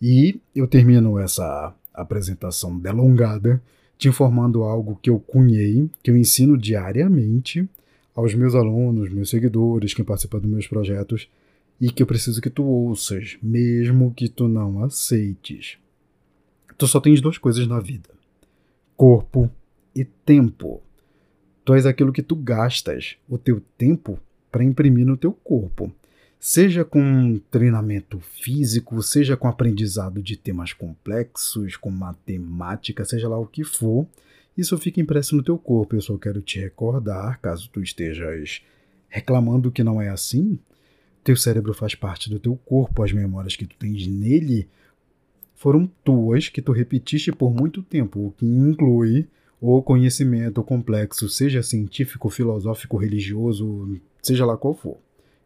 E 0.00 0.40
eu 0.54 0.66
termino 0.66 1.18
essa 1.18 1.74
apresentação 2.02 2.78
delongada 2.78 3.62
te 3.98 4.08
informando 4.08 4.62
algo 4.62 4.98
que 5.00 5.08
eu 5.08 5.18
cunhei, 5.18 5.88
que 6.02 6.10
eu 6.10 6.16
ensino 6.16 6.56
diariamente 6.56 7.68
aos 8.14 8.34
meus 8.34 8.54
alunos, 8.54 9.10
meus 9.10 9.30
seguidores, 9.30 9.94
quem 9.94 10.04
participa 10.04 10.40
dos 10.40 10.50
meus 10.50 10.66
projetos, 10.66 11.28
e 11.80 11.90
que 11.90 12.02
eu 12.02 12.06
preciso 12.06 12.40
que 12.40 12.50
tu 12.50 12.64
ouças, 12.64 13.36
mesmo 13.42 14.12
que 14.14 14.28
tu 14.28 14.48
não 14.48 14.82
aceites. 14.82 15.78
Tu 16.78 16.86
só 16.86 17.00
tens 17.00 17.20
duas 17.20 17.38
coisas 17.38 17.66
na 17.66 17.80
vida: 17.80 18.10
corpo 18.96 19.50
e 19.94 20.04
tempo. 20.04 20.82
Tu 21.64 21.74
és 21.74 21.84
aquilo 21.84 22.12
que 22.12 22.22
tu 22.22 22.36
gastas 22.36 23.16
o 23.28 23.36
teu 23.36 23.60
tempo 23.76 24.18
para 24.50 24.64
imprimir 24.64 25.04
no 25.04 25.16
teu 25.16 25.32
corpo. 25.32 25.92
Seja 26.38 26.84
com 26.84 27.40
treinamento 27.50 28.20
físico, 28.20 29.02
seja 29.02 29.36
com 29.36 29.48
aprendizado 29.48 30.22
de 30.22 30.36
temas 30.36 30.72
complexos, 30.72 31.76
com 31.76 31.90
matemática, 31.90 33.04
seja 33.04 33.28
lá 33.28 33.38
o 33.38 33.46
que 33.46 33.64
for, 33.64 34.06
isso 34.56 34.76
fica 34.78 35.00
impresso 35.00 35.36
no 35.36 35.42
teu 35.42 35.58
corpo. 35.58 35.96
Eu 35.96 36.00
só 36.00 36.16
quero 36.16 36.40
te 36.40 36.60
recordar, 36.60 37.40
caso 37.40 37.68
tu 37.70 37.82
estejas 37.82 38.62
reclamando 39.08 39.72
que 39.72 39.82
não 39.82 40.00
é 40.00 40.08
assim, 40.08 40.58
teu 41.24 41.36
cérebro 41.36 41.74
faz 41.74 41.94
parte 41.94 42.30
do 42.30 42.38
teu 42.38 42.56
corpo, 42.64 43.02
as 43.02 43.12
memórias 43.12 43.56
que 43.56 43.66
tu 43.66 43.74
tens 43.76 44.06
nele 44.06 44.68
foram 45.54 45.90
tuas 46.04 46.48
que 46.48 46.62
tu 46.62 46.70
repetiste 46.70 47.32
por 47.32 47.52
muito 47.52 47.82
tempo, 47.82 48.26
o 48.26 48.32
que 48.32 48.46
inclui 48.46 49.26
o 49.60 49.82
conhecimento 49.82 50.62
complexo, 50.62 51.28
seja 51.28 51.62
científico, 51.62 52.28
filosófico, 52.28 52.96
religioso, 52.96 53.98
seja 54.22 54.44
lá 54.44 54.56
qual 54.56 54.74
for. 54.74 54.98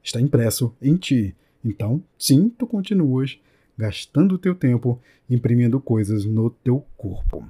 Está 0.03 0.21
impresso 0.21 0.75
em 0.81 0.97
ti. 0.97 1.35
Então, 1.65 2.03
sim, 2.19 2.49
tu 2.49 2.67
continuas 2.67 3.39
gastando 3.77 4.35
o 4.35 4.39
teu 4.39 4.55
tempo 4.55 5.01
imprimindo 5.29 5.81
coisas 5.81 6.25
no 6.25 6.51
teu 6.51 6.85
corpo. 6.97 7.49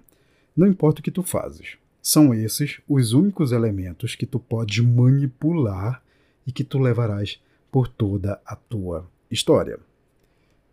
Não 0.56 0.66
importa 0.66 1.00
o 1.00 1.02
que 1.02 1.10
tu 1.10 1.22
fazes. 1.22 1.76
São 2.02 2.32
esses 2.32 2.80
os 2.88 3.12
únicos 3.12 3.52
elementos 3.52 4.14
que 4.14 4.26
tu 4.26 4.38
podes 4.38 4.78
manipular 4.78 6.02
e 6.46 6.52
que 6.52 6.64
tu 6.64 6.78
levarás 6.78 7.40
por 7.70 7.88
toda 7.88 8.40
a 8.44 8.56
tua 8.56 9.06
história. 9.30 9.78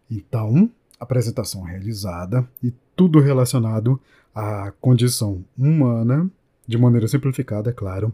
Então, 0.10 0.72
apresentação 1.00 1.64
realizada 1.64 2.48
e 2.64 2.74
tudo 2.96 3.20
relacionado 3.20 4.00
à 4.34 4.72
condição 4.80 5.44
humana, 5.58 6.30
de 6.66 6.78
maneira 6.78 7.08
simplificada, 7.08 7.70
é 7.70 7.74
claro, 7.74 8.14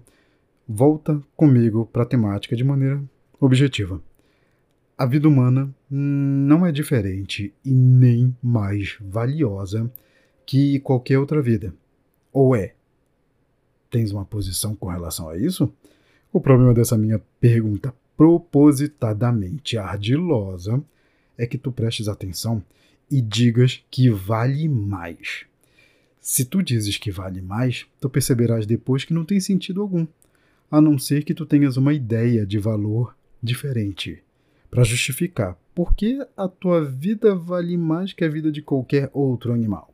volta 0.67 1.21
comigo 1.35 1.85
para 1.91 2.03
a 2.03 2.05
temática 2.05 2.55
de 2.55 2.63
maneira 2.63 3.01
objetiva. 3.45 4.01
A 4.97 5.05
vida 5.05 5.27
humana 5.27 5.73
não 5.89 6.65
é 6.65 6.71
diferente 6.71 7.53
e 7.65 7.71
nem 7.73 8.35
mais 8.41 8.97
valiosa 9.01 9.91
que 10.45 10.79
qualquer 10.79 11.19
outra 11.19 11.41
vida. 11.41 11.73
Ou 12.31 12.55
é? 12.55 12.73
Tens 13.89 14.11
uma 14.11 14.23
posição 14.23 14.75
com 14.75 14.87
relação 14.87 15.29
a 15.29 15.37
isso? 15.37 15.71
O 16.31 16.39
problema 16.39 16.73
dessa 16.73 16.97
minha 16.97 17.19
pergunta 17.39 17.93
propositadamente 18.15 19.77
ardilosa 19.77 20.81
é 21.37 21.45
que 21.45 21.57
tu 21.57 21.71
prestes 21.71 22.07
atenção 22.07 22.63
e 23.11 23.21
digas 23.21 23.83
que 23.91 24.09
vale 24.09 24.69
mais. 24.69 25.45
Se 26.21 26.45
tu 26.45 26.63
dizes 26.63 26.97
que 26.97 27.11
vale 27.11 27.41
mais, 27.41 27.85
tu 27.99 28.09
perceberás 28.09 28.65
depois 28.65 29.03
que 29.03 29.13
não 29.13 29.25
tem 29.25 29.39
sentido 29.39 29.81
algum, 29.81 30.07
a 30.71 30.79
não 30.79 30.97
ser 30.97 31.25
que 31.25 31.33
tu 31.33 31.45
tenhas 31.45 31.75
uma 31.75 31.93
ideia 31.93 32.45
de 32.45 32.57
valor 32.57 33.13
diferente 33.43 34.23
para 34.71 34.83
justificar 34.83 35.57
por 35.75 35.93
que 35.93 36.25
a 36.37 36.47
tua 36.47 36.83
vida 36.83 37.35
vale 37.35 37.77
mais 37.77 38.13
que 38.13 38.23
a 38.23 38.29
vida 38.29 38.51
de 38.51 38.61
qualquer 38.61 39.09
outro 39.13 39.53
animal. 39.53 39.93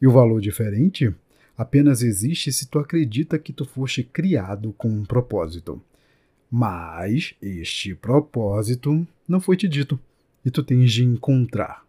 E 0.00 0.06
o 0.06 0.12
valor 0.12 0.40
diferente 0.40 1.12
apenas 1.56 2.02
existe 2.02 2.52
se 2.52 2.66
tu 2.66 2.78
acredita 2.78 3.38
que 3.38 3.52
tu 3.52 3.64
foste 3.64 4.04
criado 4.04 4.74
com 4.76 4.88
um 4.88 5.04
propósito. 5.04 5.80
Mas 6.50 7.34
este 7.40 7.94
propósito 7.94 9.06
não 9.26 9.40
foi 9.40 9.56
te 9.56 9.66
dito 9.66 9.98
e 10.44 10.50
tu 10.50 10.62
tens 10.62 10.92
de 10.92 11.02
encontrar. 11.02 11.84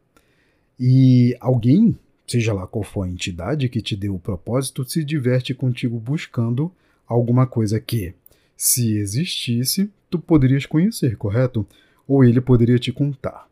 E 0.80 1.36
alguém, 1.40 1.98
seja 2.26 2.54
lá 2.54 2.66
qual 2.66 2.84
for 2.84 3.04
a 3.04 3.10
entidade 3.10 3.70
que 3.70 3.82
te 3.82 3.96
deu 3.96 4.16
o 4.16 4.20
propósito, 4.20 4.84
se 4.86 5.04
diverte 5.04 5.54
contigo 5.54 6.00
buscando 6.00 6.72
alguma 7.08 7.46
coisa 7.46 7.80
que, 7.80 8.14
se 8.58 8.98
existisse, 8.98 9.90
tu 10.10 10.18
poderias 10.18 10.66
conhecer, 10.66 11.16
correto? 11.16 11.66
Ou 12.08 12.24
ele 12.24 12.42
poderia 12.42 12.80
te 12.80 12.92
contar. 12.92 13.48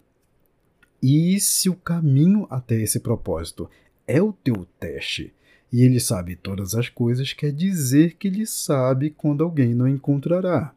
E 1.02 1.40
se 1.40 1.70
o 1.70 1.76
caminho 1.76 2.48
até 2.50 2.76
esse 2.82 3.00
propósito 3.00 3.70
é 4.08 4.20
o 4.20 4.34
teu 4.34 4.66
teste 4.80 5.32
e 5.72 5.84
ele 5.84 6.00
sabe 6.00 6.36
todas 6.36 6.74
as 6.74 6.90
coisas, 6.90 7.34
quer 7.34 7.52
dizer 7.52 8.16
que 8.18 8.28
ele 8.28 8.46
sabe 8.46 9.12
quando 9.12 9.44
alguém 9.44 9.76
não 9.76 9.88
encontrará. 9.88 10.74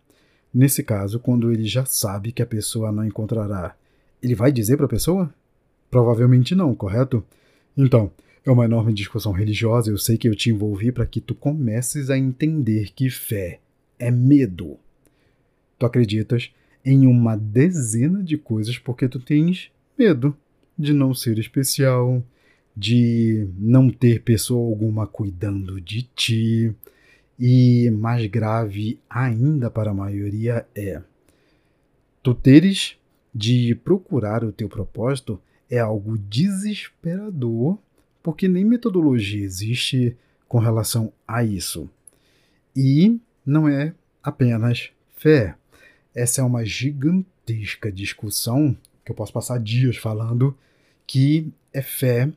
Nesse 0.52 0.82
caso, 0.82 1.20
quando 1.20 1.50
ele 1.52 1.64
já 1.64 1.84
sabe 1.84 2.32
que 2.32 2.42
a 2.42 2.46
pessoa 2.46 2.90
não 2.90 3.04
encontrará, 3.04 3.74
ele 4.22 4.34
vai 4.34 4.50
dizer 4.50 4.76
para 4.76 4.86
a 4.86 4.90
pessoa? 4.90 5.32
Provavelmente 5.90 6.54
não, 6.54 6.74
correto? 6.74 7.24
Então, 7.76 8.10
é 8.44 8.50
uma 8.50 8.64
enorme 8.64 8.92
discussão 8.92 9.32
religiosa. 9.32 9.90
Eu 9.90 9.98
sei 9.98 10.18
que 10.18 10.28
eu 10.28 10.34
te 10.34 10.50
envolvi 10.50 10.90
para 10.90 11.06
que 11.06 11.20
tu 11.20 11.34
comeces 11.34 12.10
a 12.10 12.18
entender 12.18 12.90
que 12.92 13.08
fé 13.08 13.60
é 13.98 14.10
medo. 14.10 14.78
Tu 15.78 15.86
acreditas 15.86 16.52
em 16.84 17.06
uma 17.06 17.36
dezena 17.36 18.22
de 18.22 18.36
coisas 18.36 18.78
porque 18.78 19.08
tu 19.08 19.20
tens 19.20 19.70
medo 19.98 20.36
de 20.78 20.92
não 20.92 21.12
ser 21.12 21.38
especial, 21.38 22.22
de 22.76 23.48
não 23.58 23.90
ter 23.90 24.22
pessoa 24.22 24.68
alguma 24.68 25.06
cuidando 25.06 25.80
de 25.80 26.02
ti. 26.02 26.74
E 27.38 27.90
mais 27.90 28.26
grave 28.26 28.98
ainda 29.08 29.70
para 29.70 29.90
a 29.90 29.94
maioria 29.94 30.66
é 30.74 31.00
tu 32.22 32.34
teres 32.34 32.96
de 33.34 33.74
procurar 33.74 34.44
o 34.44 34.52
teu 34.52 34.68
propósito 34.68 35.40
é 35.70 35.78
algo 35.78 36.18
desesperador, 36.18 37.78
porque 38.22 38.48
nem 38.48 38.64
metodologia 38.64 39.42
existe 39.42 40.16
com 40.46 40.58
relação 40.58 41.12
a 41.26 41.44
isso. 41.44 41.88
E 42.76 43.18
não 43.48 43.66
é 43.66 43.94
apenas 44.22 44.90
fé. 45.16 45.54
Essa 46.14 46.42
é 46.42 46.44
uma 46.44 46.66
gigantesca 46.66 47.90
discussão 47.90 48.76
que 49.02 49.10
eu 49.10 49.16
posso 49.16 49.32
passar 49.32 49.58
dias 49.58 49.96
falando, 49.96 50.54
que 51.06 51.50
é 51.72 51.80
fé 51.80 52.30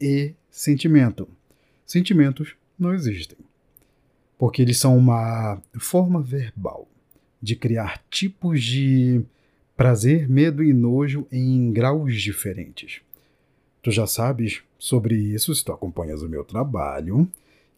e 0.00 0.34
sentimento. 0.48 1.28
Sentimentos 1.84 2.54
não 2.78 2.94
existem, 2.94 3.36
porque 4.38 4.62
eles 4.62 4.78
são 4.78 4.96
uma 4.96 5.60
forma 5.78 6.22
verbal 6.22 6.86
de 7.42 7.56
criar 7.56 8.02
tipos 8.08 8.62
de 8.62 9.22
prazer, 9.76 10.28
medo 10.28 10.62
e 10.62 10.72
nojo 10.72 11.26
em 11.30 11.72
graus 11.72 12.22
diferentes. 12.22 13.00
Tu 13.82 13.90
já 13.90 14.06
sabes 14.06 14.62
sobre 14.78 15.16
isso, 15.16 15.52
se 15.54 15.64
tu 15.64 15.72
acompanhas 15.72 16.22
o 16.22 16.28
meu 16.28 16.44
trabalho, 16.44 17.28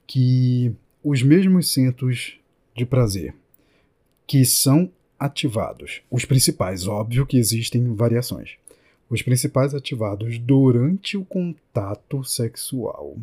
que 0.07 0.75
os 1.03 1.23
mesmos 1.23 1.73
centros 1.73 2.38
de 2.79 2.87
prazer 2.87 3.35
que 4.27 4.45
são 4.45 4.91
ativados, 5.19 6.03
os 6.11 6.25
principais, 6.25 6.87
óbvio 6.87 7.27
que 7.27 7.39
existem 7.39 7.95
variações. 7.95 8.53
Os 9.11 9.23
principais 9.23 9.75
ativados 9.75 10.39
durante 10.39 11.17
o 11.17 11.25
contato 11.25 12.23
sexual 12.23 13.17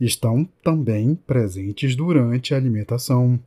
estão 0.00 0.48
também 0.62 1.14
presentes 1.26 1.96
durante 1.96 2.54
a 2.54 2.56
alimentação, 2.56 3.38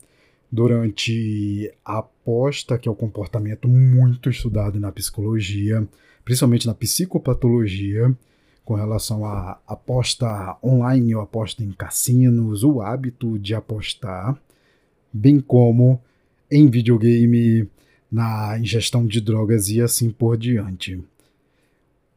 durante 0.52 1.74
a 1.84 2.00
aposta, 2.00 2.78
que 2.78 2.90
é 2.90 2.92
o 2.92 2.96
comportamento 2.96 3.68
muito 3.68 4.30
estudado 4.30 4.80
na 4.80 4.92
psicologia, 4.92 5.88
principalmente 6.26 6.68
na 6.68 6.74
psicopatologia, 6.74 8.14
com 8.66 8.76
relação 8.76 9.26
à 9.26 9.60
aposta 9.66 10.58
online 10.62 11.16
ou 11.16 11.22
aposta 11.22 11.64
em 11.64 11.72
cassinos, 11.72 12.66
o 12.66 12.82
hábito 12.82 13.40
de 13.40 13.56
apostar, 13.56 14.38
bem 15.12 15.40
como 15.40 16.02
em 16.50 16.70
videogame, 16.70 17.68
na 18.12 18.58
ingestão 18.60 19.06
de 19.06 19.20
drogas 19.20 19.70
e 19.70 19.82
assim 19.82 20.10
por 20.10 20.38
diante. 20.38 21.02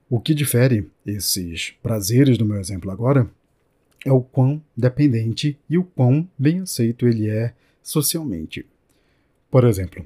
O 0.09 0.21
que 0.21 0.35
difere 0.35 0.89
esses 1.07 1.73
prazeres 1.83 2.37
do 2.37 2.45
meu 2.45 2.59
exemplo 2.59 2.91
agora 2.91 3.31
é 4.05 4.13
o 4.13 4.21
quão 4.21 4.63
dependente 4.77 5.59
e 5.69 5.77
o 5.77 5.85
quão 5.85 6.29
bem 6.39 6.61
aceito 6.61 7.07
ele 7.07 7.29
é 7.29 7.53
socialmente. 7.83 8.65
Por 9.51 9.65
exemplo, 9.65 10.05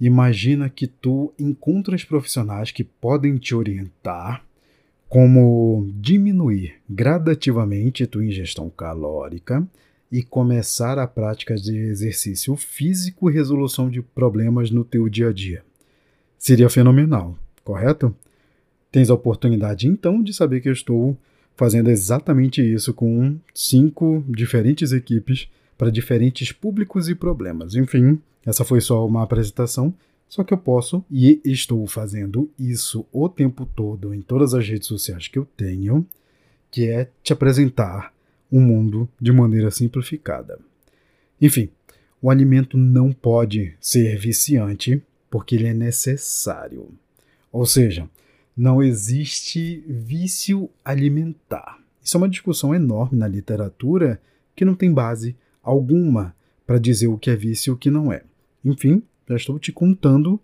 imagina 0.00 0.68
que 0.68 0.86
tu 0.86 1.32
encontras 1.38 2.04
profissionais 2.04 2.70
que 2.70 2.84
podem 2.84 3.36
te 3.38 3.54
orientar 3.54 4.44
como 5.08 5.90
diminuir 5.96 6.76
gradativamente 6.88 8.06
tua 8.06 8.24
ingestão 8.24 8.70
calórica 8.70 9.66
e 10.12 10.22
começar 10.22 10.98
a 10.98 11.06
prática 11.06 11.54
de 11.54 11.74
exercício 11.74 12.54
físico 12.54 13.30
e 13.30 13.32
resolução 13.32 13.88
de 13.88 14.02
problemas 14.02 14.70
no 14.70 14.84
teu 14.84 15.08
dia 15.08 15.30
a 15.30 15.32
dia. 15.32 15.64
Seria 16.38 16.68
fenomenal, 16.68 17.38
correto? 17.64 18.14
Tens 18.90 19.08
a 19.08 19.14
oportunidade 19.14 19.88
então 19.88 20.22
de 20.22 20.34
saber 20.34 20.60
que 20.60 20.68
eu 20.68 20.72
estou 20.74 21.16
fazendo 21.56 21.88
exatamente 21.88 22.60
isso 22.60 22.92
com 22.92 23.38
cinco 23.54 24.22
diferentes 24.28 24.92
equipes 24.92 25.48
para 25.78 25.90
diferentes 25.90 26.52
públicos 26.52 27.08
e 27.08 27.14
problemas. 27.14 27.74
Enfim, 27.74 28.20
essa 28.44 28.64
foi 28.64 28.82
só 28.82 29.06
uma 29.06 29.22
apresentação, 29.22 29.94
só 30.28 30.44
que 30.44 30.52
eu 30.52 30.58
posso 30.58 31.02
e 31.10 31.40
estou 31.42 31.86
fazendo 31.86 32.50
isso 32.58 33.06
o 33.10 33.30
tempo 33.30 33.64
todo 33.64 34.12
em 34.12 34.20
todas 34.20 34.52
as 34.52 34.68
redes 34.68 34.88
sociais 34.88 35.26
que 35.26 35.38
eu 35.38 35.46
tenho, 35.56 36.06
que 36.70 36.86
é 36.86 37.08
te 37.22 37.32
apresentar 37.32 38.11
o 38.52 38.60
mundo 38.60 39.08
de 39.18 39.32
maneira 39.32 39.70
simplificada. 39.70 40.58
Enfim, 41.40 41.70
o 42.20 42.30
alimento 42.30 42.76
não 42.76 43.10
pode 43.10 43.74
ser 43.80 44.18
viciante 44.18 45.02
porque 45.30 45.54
ele 45.54 45.66
é 45.66 45.74
necessário. 45.74 46.90
Ou 47.50 47.64
seja, 47.64 48.08
não 48.54 48.82
existe 48.82 49.82
vício 49.88 50.68
alimentar. 50.84 51.78
Isso 52.02 52.16
é 52.16 52.18
uma 52.18 52.28
discussão 52.28 52.74
enorme 52.74 53.18
na 53.18 53.26
literatura 53.26 54.20
que 54.54 54.66
não 54.66 54.74
tem 54.74 54.92
base 54.92 55.34
alguma 55.62 56.36
para 56.66 56.78
dizer 56.78 57.06
o 57.06 57.16
que 57.16 57.30
é 57.30 57.36
vício 57.36 57.70
e 57.70 57.74
o 57.74 57.76
que 57.76 57.90
não 57.90 58.12
é. 58.12 58.22
Enfim, 58.62 59.02
já 59.26 59.36
estou 59.36 59.58
te 59.58 59.72
contando 59.72 60.38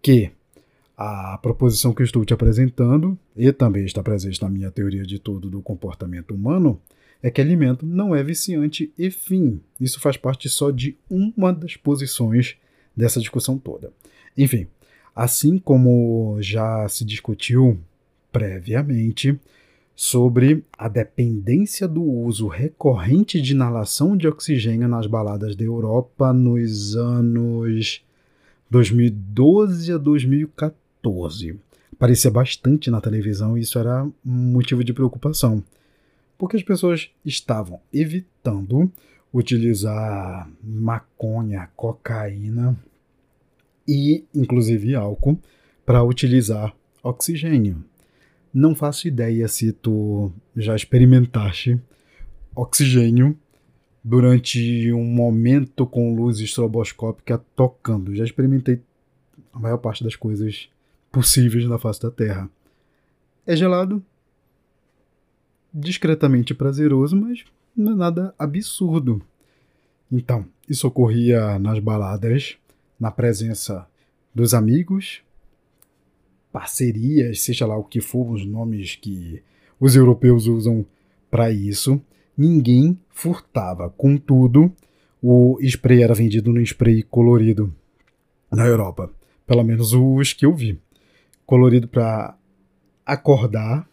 que 0.00 0.30
a 0.96 1.38
proposição 1.38 1.92
que 1.92 2.02
estou 2.02 2.24
te 2.24 2.34
apresentando, 2.34 3.18
e 3.36 3.50
também 3.52 3.84
está 3.84 4.02
presente 4.02 4.40
na 4.42 4.50
minha 4.50 4.70
teoria 4.70 5.02
de 5.02 5.18
tudo 5.18 5.48
do 5.48 5.62
comportamento 5.62 6.34
humano, 6.34 6.80
é 7.22 7.30
que 7.30 7.40
alimento 7.40 7.84
não 7.84 8.14
é 8.14 8.22
viciante 8.22 8.92
e 8.98 9.10
fim. 9.10 9.60
Isso 9.80 10.00
faz 10.00 10.16
parte 10.16 10.48
só 10.48 10.70
de 10.70 10.96
uma 11.08 11.52
das 11.52 11.76
posições 11.76 12.56
dessa 12.96 13.20
discussão 13.20 13.58
toda. 13.58 13.92
Enfim, 14.36 14.66
assim 15.14 15.58
como 15.58 16.38
já 16.40 16.88
se 16.88 17.04
discutiu 17.04 17.78
previamente 18.32 19.38
sobre 19.94 20.64
a 20.78 20.88
dependência 20.88 21.86
do 21.86 22.02
uso 22.02 22.48
recorrente 22.48 23.40
de 23.40 23.52
inalação 23.52 24.16
de 24.16 24.26
oxigênio 24.26 24.88
nas 24.88 25.06
baladas 25.06 25.54
da 25.54 25.64
Europa 25.64 26.32
nos 26.32 26.96
anos 26.96 28.02
2012 28.70 29.92
a 29.92 29.98
2014. 29.98 31.58
Aparecia 31.92 32.30
bastante 32.30 32.90
na 32.90 32.98
televisão 32.98 33.58
e 33.58 33.60
isso 33.60 33.78
era 33.78 34.08
motivo 34.24 34.82
de 34.82 34.94
preocupação 34.94 35.62
porque 36.40 36.56
as 36.56 36.62
pessoas 36.62 37.10
estavam 37.22 37.82
evitando 37.92 38.90
utilizar 39.30 40.50
maconha, 40.64 41.68
cocaína 41.76 42.74
e, 43.86 44.24
inclusive, 44.34 44.94
álcool 44.94 45.38
para 45.84 46.02
utilizar 46.02 46.74
oxigênio. 47.02 47.84
Não 48.54 48.74
faço 48.74 49.06
ideia 49.06 49.46
se 49.48 49.70
tu 49.70 50.32
já 50.56 50.74
experimentaste 50.74 51.78
oxigênio 52.56 53.38
durante 54.02 54.90
um 54.94 55.04
momento 55.04 55.86
com 55.86 56.14
luz 56.14 56.40
estroboscópica 56.40 57.36
tocando. 57.54 58.16
Já 58.16 58.24
experimentei 58.24 58.80
a 59.52 59.58
maior 59.58 59.76
parte 59.76 60.02
das 60.02 60.16
coisas 60.16 60.70
possíveis 61.12 61.68
na 61.68 61.78
face 61.78 62.00
da 62.00 62.10
Terra. 62.10 62.48
É 63.46 63.54
gelado? 63.54 64.02
Discretamente 65.72 66.54
prazeroso, 66.54 67.16
mas 67.16 67.44
não 67.76 67.92
é 67.92 67.94
nada 67.94 68.34
absurdo. 68.38 69.22
Então, 70.10 70.44
isso 70.68 70.86
ocorria 70.88 71.58
nas 71.58 71.78
baladas, 71.78 72.56
na 72.98 73.10
presença 73.10 73.86
dos 74.34 74.54
amigos, 74.54 75.22
parcerias, 76.52 77.42
seja 77.42 77.66
lá 77.66 77.76
o 77.76 77.84
que 77.84 78.00
for 78.00 78.30
os 78.30 78.44
nomes 78.44 78.96
que 78.96 79.42
os 79.78 79.96
europeus 79.96 80.46
usam 80.46 80.84
para 81.30 81.50
isso. 81.50 82.00
Ninguém 82.36 82.98
furtava. 83.10 83.88
Contudo, 83.90 84.72
o 85.22 85.58
spray 85.62 86.02
era 86.02 86.14
vendido 86.14 86.52
no 86.52 86.60
spray 86.60 87.02
colorido 87.02 87.72
na 88.50 88.66
Europa. 88.66 89.10
Pelo 89.46 89.62
menos 89.62 89.92
os 89.92 90.32
que 90.32 90.44
eu 90.44 90.54
vi. 90.54 90.78
Colorido 91.46 91.88
para 91.88 92.36
acordar 93.04 93.88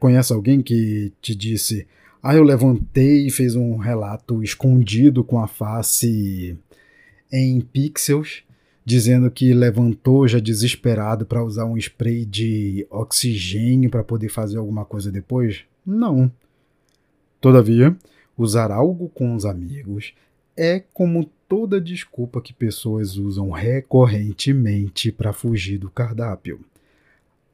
Conhece 0.00 0.32
alguém 0.32 0.62
que 0.62 1.12
te 1.20 1.34
disse: 1.34 1.86
Ah, 2.22 2.34
eu 2.34 2.42
levantei 2.42 3.26
e 3.26 3.30
fez 3.30 3.54
um 3.54 3.76
relato 3.76 4.42
escondido 4.42 5.22
com 5.22 5.38
a 5.38 5.46
face 5.46 6.56
em 7.30 7.60
pixels, 7.60 8.42
dizendo 8.82 9.30
que 9.30 9.52
levantou 9.52 10.26
já 10.26 10.40
desesperado 10.40 11.26
para 11.26 11.44
usar 11.44 11.66
um 11.66 11.76
spray 11.76 12.24
de 12.24 12.86
oxigênio 12.90 13.90
para 13.90 14.02
poder 14.02 14.30
fazer 14.30 14.56
alguma 14.56 14.86
coisa 14.86 15.12
depois? 15.12 15.64
Não. 15.84 16.32
Todavia, 17.38 17.94
usar 18.38 18.72
algo 18.72 19.10
com 19.10 19.34
os 19.34 19.44
amigos 19.44 20.14
é 20.56 20.82
como 20.94 21.30
toda 21.46 21.78
desculpa 21.80 22.40
que 22.40 22.54
pessoas 22.54 23.16
usam 23.16 23.50
recorrentemente 23.50 25.12
para 25.12 25.32
fugir 25.32 25.76
do 25.76 25.90
cardápio. 25.90 26.60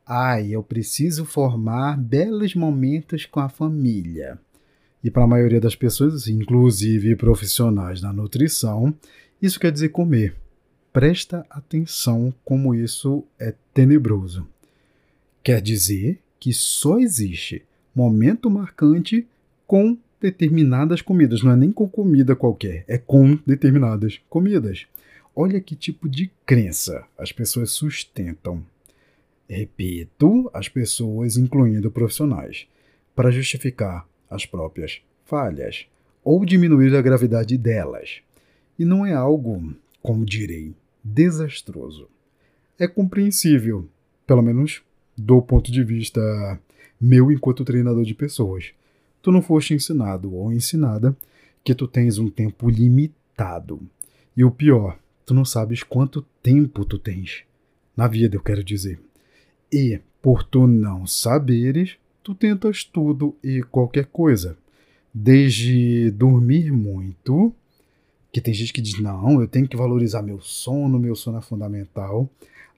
Ai, 0.09 0.51
eu 0.53 0.63
preciso 0.63 1.25
formar 1.25 1.99
belos 1.99 2.55
momentos 2.55 3.27
com 3.27 3.41
a 3.41 3.49
família. 3.49 4.39
E 5.03 5.11
para 5.11 5.25
a 5.25 5.27
maioria 5.27 5.61
das 5.61 5.75
pessoas, 5.75 6.29
inclusive 6.29 7.17
profissionais 7.17 8.01
da 8.01 8.13
nutrição, 8.13 8.95
isso 9.43 9.59
quer 9.59 9.73
dizer 9.73 9.89
comer. 9.89 10.37
Presta 10.93 11.45
atenção 11.51 12.33
como 12.45 12.73
isso 12.73 13.25
é 13.37 13.53
tenebroso. 13.75 14.47
Quer 15.43 15.61
dizer 15.61 16.21
que 16.39 16.53
só 16.53 17.01
existe 17.01 17.65
momento 17.93 18.49
marcante 18.49 19.27
com 19.67 19.99
determinadas 20.21 21.03
comidas. 21.03 21.43
Não 21.43 21.51
é 21.51 21.57
nem 21.57 21.73
com 21.73 21.89
comida 21.89 22.37
qualquer, 22.37 22.85
é 22.87 22.97
com 22.97 23.37
determinadas 23.45 24.21
comidas. 24.31 24.87
Olha 25.35 25.61
que 25.61 25.75
tipo 25.75 26.09
de 26.09 26.31
crença 26.47 27.05
as 27.19 27.33
pessoas 27.33 27.73
sustentam. 27.73 28.65
Repito, 29.49 30.51
as 30.53 30.69
pessoas, 30.69 31.37
incluindo 31.37 31.91
profissionais, 31.91 32.67
para 33.15 33.31
justificar 33.31 34.07
as 34.29 34.45
próprias 34.45 35.01
falhas 35.25 35.87
ou 36.25 36.45
diminuir 36.45 36.95
a 36.97 37.03
gravidade 37.03 37.57
delas. 37.57 38.21
E 38.79 38.85
não 38.85 39.07
é 39.07 39.13
algo, 39.13 39.73
como 40.03 40.25
direi, 40.25 40.75
desastroso. 41.03 42.09
É 42.79 42.87
compreensível, 42.89 43.89
pelo 44.27 44.43
menos 44.43 44.83
do 45.17 45.41
ponto 45.41 45.71
de 45.71 45.83
vista 45.83 46.21
meu 47.01 47.31
enquanto 47.31 47.65
treinador 47.65 48.05
de 48.05 48.15
pessoas. 48.15 48.73
Tu 49.23 49.31
não 49.33 49.41
foste 49.41 49.75
ensinado 49.75 50.35
ou 50.35 50.53
ensinada 50.53 51.17
que 51.65 51.75
tu 51.75 51.87
tens 51.87 52.19
um 52.19 52.29
tempo 52.29 52.69
limitado. 52.69 53.81
E 54.37 54.45
o 54.45 54.51
pior, 54.51 54.99
tu 55.25 55.33
não 55.33 55.45
sabes 55.45 55.83
quanto 55.83 56.23
tempo 56.43 56.85
tu 56.85 56.99
tens. 56.99 57.45
Na 57.97 58.07
vida, 58.07 58.37
eu 58.37 58.43
quero 58.43 58.63
dizer. 58.63 59.01
E, 59.73 60.01
por 60.23 60.43
tu 60.43 60.67
não 60.67 61.07
saberes, 61.07 61.97
tu 62.23 62.35
tentas 62.35 62.85
tudo 62.85 63.37
e 63.43 63.63
qualquer 63.63 64.07
coisa. 64.07 64.57
Desde 65.13 66.11
dormir 66.11 66.73
muito, 66.73 67.53
que 68.33 68.41
tem 68.41 68.53
gente 68.53 68.73
que 68.73 68.83
diz, 68.83 69.01
não, 69.01 69.41
eu 69.41 69.49
tenho 69.49 69.69
que 69.69 69.77
valorizar 69.77 70.23
meu 70.23 70.41
sono, 70.41 70.99
meu 70.99 71.15
sono 71.15 71.39
é 71.39 71.41
fundamental, 71.41 72.29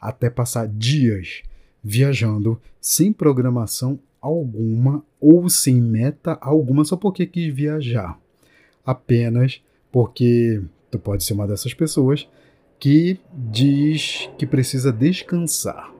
até 0.00 0.30
passar 0.30 0.68
dias 0.68 1.42
viajando 1.82 2.60
sem 2.80 3.12
programação 3.12 3.98
alguma 4.20 5.04
ou 5.20 5.48
sem 5.48 5.80
meta 5.80 6.36
alguma 6.40 6.84
só 6.84 6.96
porque 6.96 7.26
quis 7.26 7.52
viajar. 7.52 8.18
Apenas 8.84 9.62
porque 9.90 10.62
tu 10.90 10.98
pode 10.98 11.24
ser 11.24 11.34
uma 11.34 11.46
dessas 11.46 11.74
pessoas 11.74 12.28
que 12.78 13.18
diz 13.32 14.28
que 14.38 14.46
precisa 14.46 14.92
descansar 14.92 15.97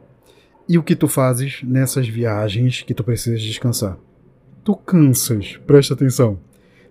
E 0.69 0.77
o 0.77 0.83
que 0.83 0.95
tu 0.95 1.09
fazes 1.09 1.63
nessas 1.63 2.07
viagens 2.07 2.83
que 2.83 2.93
tu 2.93 3.03
precisas 3.03 3.41
descansar? 3.41 3.99
Tu 4.63 4.77
cansas, 4.77 5.57
presta 5.67 5.95
atenção. 5.95 6.39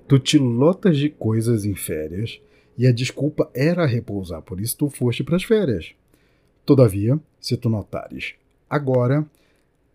Tu 0.07 0.17
te 0.17 0.39
lotas 0.39 0.97
de 0.97 1.09
coisas 1.09 1.63
em 1.63 1.75
férias 1.75 2.41
e 2.75 2.87
a 2.87 2.91
desculpa 2.91 3.51
era 3.53 3.85
repousar, 3.85 4.41
por 4.41 4.59
isso 4.59 4.77
tu 4.77 4.89
foste 4.89 5.23
para 5.23 5.35
as 5.35 5.43
férias. 5.43 5.93
Todavia, 6.65 7.19
se 7.39 7.55
tu 7.55 7.69
notares, 7.69 8.33
agora 8.67 9.23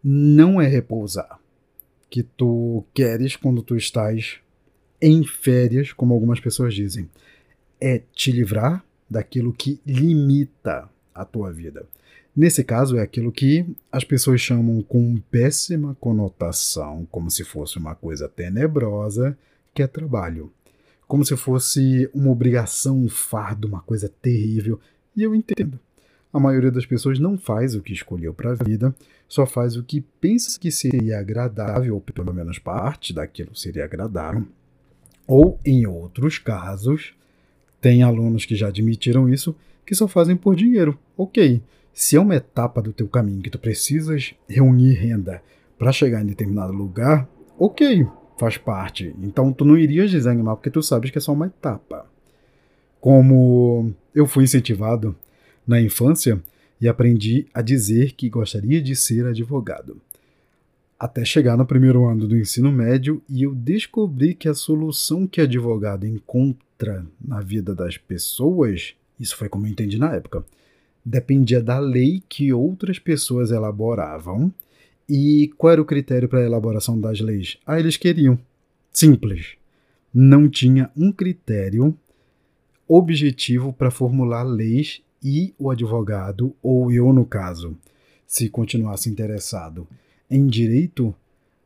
não 0.02 0.60
é 0.60 0.68
repousar 0.68 1.40
que 2.08 2.22
tu 2.22 2.84
queres 2.94 3.34
quando 3.34 3.64
tu 3.64 3.76
estás 3.76 4.38
em 5.00 5.24
férias, 5.24 5.92
como 5.92 6.14
algumas 6.14 6.38
pessoas 6.38 6.72
dizem. 6.72 7.10
É 7.80 8.00
te 8.14 8.30
livrar 8.30 8.84
daquilo 9.10 9.52
que 9.52 9.80
limita 9.84 10.88
a 11.12 11.24
tua 11.24 11.50
vida. 11.50 11.84
Nesse 12.34 12.64
caso, 12.64 12.96
é 12.96 13.02
aquilo 13.02 13.30
que 13.30 13.66
as 13.90 14.04
pessoas 14.04 14.40
chamam 14.40 14.80
com 14.82 15.20
péssima 15.30 15.94
conotação, 16.00 17.06
como 17.10 17.30
se 17.30 17.44
fosse 17.44 17.76
uma 17.76 17.94
coisa 17.94 18.26
tenebrosa, 18.26 19.36
que 19.74 19.82
é 19.82 19.86
trabalho. 19.86 20.50
Como 21.06 21.24
se 21.26 21.36
fosse 21.36 22.08
uma 22.14 22.30
obrigação, 22.30 22.98
um 22.98 23.08
fardo, 23.08 23.68
uma 23.68 23.82
coisa 23.82 24.08
terrível. 24.08 24.80
E 25.14 25.22
eu 25.22 25.34
entendo. 25.34 25.78
A 26.32 26.40
maioria 26.40 26.70
das 26.70 26.86
pessoas 26.86 27.18
não 27.18 27.36
faz 27.36 27.74
o 27.74 27.82
que 27.82 27.92
escolheu 27.92 28.32
para 28.32 28.52
a 28.52 28.54
vida, 28.54 28.94
só 29.28 29.44
faz 29.44 29.76
o 29.76 29.82
que 29.82 30.00
pensa 30.00 30.58
que 30.58 30.70
seria 30.70 31.18
agradável, 31.18 31.94
ou 31.94 32.00
pelo 32.00 32.32
menos 32.32 32.58
parte 32.58 33.12
daquilo 33.12 33.54
seria 33.54 33.84
agradável. 33.84 34.46
Ou, 35.26 35.60
em 35.64 35.86
outros 35.86 36.38
casos, 36.38 37.14
tem 37.82 38.02
alunos 38.02 38.46
que 38.46 38.56
já 38.56 38.68
admitiram 38.68 39.28
isso, 39.28 39.54
que 39.84 39.94
só 39.94 40.08
fazem 40.08 40.34
por 40.34 40.56
dinheiro. 40.56 40.98
Ok, 41.16 41.60
se 41.92 42.16
é 42.16 42.20
uma 42.20 42.36
etapa 42.36 42.80
do 42.80 42.92
teu 42.92 43.06
caminho 43.08 43.42
que 43.42 43.50
tu 43.50 43.58
precisas 43.58 44.34
reunir 44.48 44.94
renda 44.94 45.42
para 45.78 45.92
chegar 45.92 46.22
em 46.22 46.26
determinado 46.26 46.72
lugar, 46.72 47.28
ok, 47.58 48.06
faz 48.38 48.56
parte. 48.56 49.14
Então 49.22 49.52
tu 49.52 49.64
não 49.64 49.76
irias 49.76 50.10
desanimar 50.10 50.56
porque 50.56 50.70
tu 50.70 50.82
sabes 50.82 51.10
que 51.10 51.18
é 51.18 51.20
só 51.20 51.32
uma 51.32 51.46
etapa. 51.46 52.06
Como 53.00 53.92
eu 54.14 54.26
fui 54.26 54.44
incentivado 54.44 55.14
na 55.66 55.80
infância 55.80 56.40
e 56.80 56.88
aprendi 56.88 57.46
a 57.52 57.62
dizer 57.62 58.12
que 58.12 58.28
gostaria 58.28 58.82
de 58.82 58.96
ser 58.96 59.26
advogado. 59.26 60.00
Até 60.98 61.24
chegar 61.24 61.56
no 61.56 61.66
primeiro 61.66 62.06
ano 62.06 62.26
do 62.26 62.36
ensino 62.36 62.72
médio 62.72 63.22
e 63.28 63.42
eu 63.42 63.54
descobri 63.54 64.34
que 64.34 64.48
a 64.48 64.54
solução 64.54 65.26
que 65.26 65.40
advogado 65.40 66.06
encontra 66.06 67.04
na 67.20 67.40
vida 67.40 67.74
das 67.74 67.96
pessoas, 67.96 68.94
isso 69.18 69.36
foi 69.36 69.48
como 69.48 69.66
eu 69.66 69.70
entendi 69.70 69.98
na 69.98 70.14
época, 70.14 70.44
dependia 71.04 71.62
da 71.62 71.78
lei 71.78 72.22
que 72.28 72.52
outras 72.52 72.98
pessoas 72.98 73.50
elaboravam. 73.50 74.52
E 75.08 75.50
qual 75.58 75.72
era 75.72 75.82
o 75.82 75.84
critério 75.84 76.28
para 76.28 76.40
a 76.40 76.44
elaboração 76.44 76.98
das 76.98 77.20
leis? 77.20 77.58
Ah, 77.66 77.78
eles 77.78 77.96
queriam. 77.96 78.38
Simples. 78.92 79.56
Não 80.14 80.48
tinha 80.48 80.90
um 80.96 81.10
critério 81.10 81.96
objetivo 82.86 83.72
para 83.72 83.90
formular 83.90 84.42
leis 84.42 85.02
e 85.22 85.54
o 85.58 85.70
advogado, 85.70 86.54
ou 86.62 86.90
eu 86.90 87.12
no 87.12 87.24
caso, 87.24 87.76
se 88.26 88.48
continuasse 88.48 89.08
interessado 89.08 89.86
em 90.30 90.46
direito, 90.46 91.14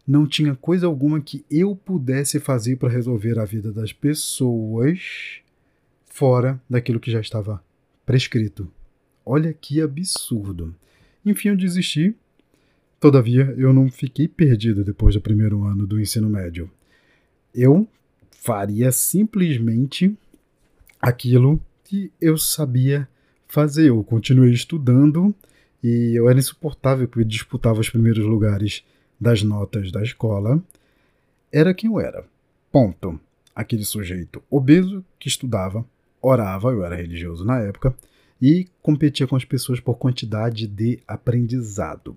não 0.07 0.27
tinha 0.27 0.55
coisa 0.55 0.87
alguma 0.87 1.21
que 1.21 1.45
eu 1.51 1.75
pudesse 1.75 2.39
fazer 2.39 2.77
para 2.77 2.89
resolver 2.89 3.39
a 3.39 3.45
vida 3.45 3.73
das 3.73 3.93
pessoas 3.93 5.41
fora 6.05 6.61
daquilo 6.69 7.01
que 7.01 7.11
já 7.11 7.21
estava 7.21 7.63
prescrito. 8.05 8.71
Olha 9.29 9.53
que 9.53 9.83
absurdo. 9.83 10.73
Enfim, 11.25 11.49
eu 11.49 11.57
desisti. 11.57 12.15
Todavia, 13.01 13.53
eu 13.59 13.73
não 13.73 13.91
fiquei 13.91 14.29
perdido 14.29 14.85
depois 14.85 15.17
do 15.17 15.21
primeiro 15.21 15.65
ano 15.65 15.85
do 15.85 16.01
ensino 16.01 16.31
médio. 16.31 16.71
Eu 17.53 17.89
faria 18.31 18.93
simplesmente 18.93 20.17
aquilo 21.03 21.61
que 21.83 22.13
eu 22.21 22.39
sabia 22.39 23.09
fazer. 23.49 23.89
Eu 23.89 24.05
continuei 24.05 24.53
estudando 24.53 25.35
e 25.83 26.17
eu 26.17 26.31
era 26.31 26.39
insuportável 26.39 27.09
eu 27.17 27.25
disputava 27.25 27.81
os 27.81 27.91
primeiros 27.91 28.25
lugares 28.25 28.85
das 29.21 29.43
notas 29.43 29.91
da 29.91 30.05
escola. 30.05 30.63
Era 31.51 31.75
quem 31.75 31.91
eu 31.91 31.99
era. 31.99 32.25
Ponto. 32.71 33.19
Aquele 33.55 33.85
sujeito 33.85 34.41
obeso 34.49 35.05
que 35.19 35.27
estudava, 35.29 35.85
orava, 36.23 36.71
eu 36.71 36.85
era 36.85 36.95
religioso 36.95 37.45
na 37.45 37.59
época, 37.59 37.97
e 38.41 38.67
competia 38.83 39.27
com 39.27 39.37
as 39.37 39.45
pessoas 39.45 39.81
por 39.81 39.97
quantidade 39.97 40.67
de 40.67 41.01
aprendizado. 41.07 42.17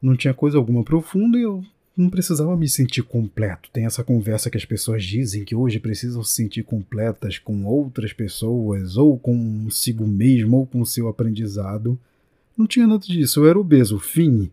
Não 0.00 0.16
tinha 0.16 0.34
coisa 0.34 0.58
alguma 0.58 0.82
profunda 0.82 1.38
e 1.38 1.42
eu 1.42 1.64
não 1.96 2.08
precisava 2.08 2.56
me 2.56 2.68
sentir 2.68 3.02
completo. 3.02 3.68
Tem 3.72 3.84
essa 3.84 4.02
conversa 4.02 4.50
que 4.50 4.56
as 4.56 4.64
pessoas 4.64 5.04
dizem 5.04 5.44
que 5.44 5.54
hoje 5.54 5.78
precisam 5.78 6.22
se 6.22 6.34
sentir 6.34 6.62
completas 6.62 7.38
com 7.38 7.64
outras 7.66 8.12
pessoas, 8.12 8.96
ou 8.96 9.18
consigo 9.18 10.06
mesmo, 10.06 10.58
ou 10.58 10.66
com 10.66 10.80
o 10.80 10.86
seu 10.86 11.08
aprendizado. 11.08 11.98
Não 12.56 12.66
tinha 12.66 12.86
nada 12.86 13.04
disso. 13.04 13.40
Eu 13.40 13.48
era 13.48 13.58
obeso. 13.58 13.98
Fim. 13.98 14.50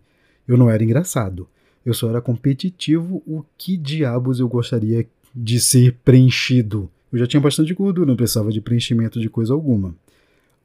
Eu 0.48 0.58
não 0.58 0.70
era 0.70 0.84
engraçado. 0.84 1.48
Eu 1.86 1.94
só 1.94 2.10
era 2.10 2.22
competitivo. 2.22 3.24
O 3.26 3.44
que 3.58 3.78
diabos 3.78 4.40
eu 4.40 4.48
gostaria 4.48 5.08
de 5.34 5.60
ser 5.60 5.96
preenchido? 6.04 6.90
Eu 7.12 7.20
já 7.20 7.28
tinha 7.28 7.40
bastante 7.40 7.74
gordura, 7.74 8.08
não 8.08 8.18
precisava 8.18 8.52
de 8.52 8.60
preenchimento 8.60 9.20
de 9.20 9.30
coisa 9.30 9.54
alguma. 9.54 9.96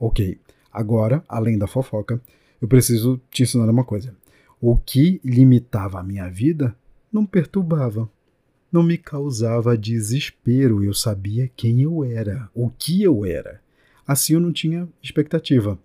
Ok, 0.04 0.36
agora, 0.72 1.22
além 1.28 1.56
da 1.56 1.68
fofoca, 1.68 2.20
eu 2.60 2.66
preciso 2.66 3.20
te 3.30 3.44
ensinar 3.44 3.70
uma 3.70 3.84
coisa. 3.84 4.12
O 4.60 4.76
que 4.76 5.20
limitava 5.24 6.00
a 6.00 6.02
minha 6.02 6.28
vida 6.28 6.74
não 7.12 7.24
perturbava, 7.24 8.10
não 8.72 8.82
me 8.82 8.98
causava 8.98 9.78
desespero. 9.78 10.82
Eu 10.82 10.92
sabia 10.92 11.48
quem 11.54 11.82
eu 11.82 12.02
era, 12.02 12.50
o 12.52 12.68
que 12.68 13.00
eu 13.00 13.24
era. 13.24 13.60
Assim 14.04 14.32
eu 14.34 14.40
não 14.40 14.52
tinha 14.52 14.88
expectativa. 15.00 15.78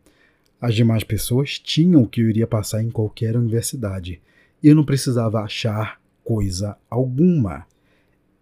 As 0.59 0.73
demais 0.73 1.03
pessoas 1.03 1.59
tinham 1.59 2.01
o 2.01 2.07
que 2.07 2.19
eu 2.19 2.27
iria 2.27 2.47
passar 2.47 2.81
em 2.81 2.89
qualquer 2.89 3.37
universidade. 3.37 4.19
Eu 4.63 4.73
não 4.73 4.83
precisava 4.83 5.41
achar 5.41 6.01
coisa 6.23 6.75
alguma. 6.89 7.67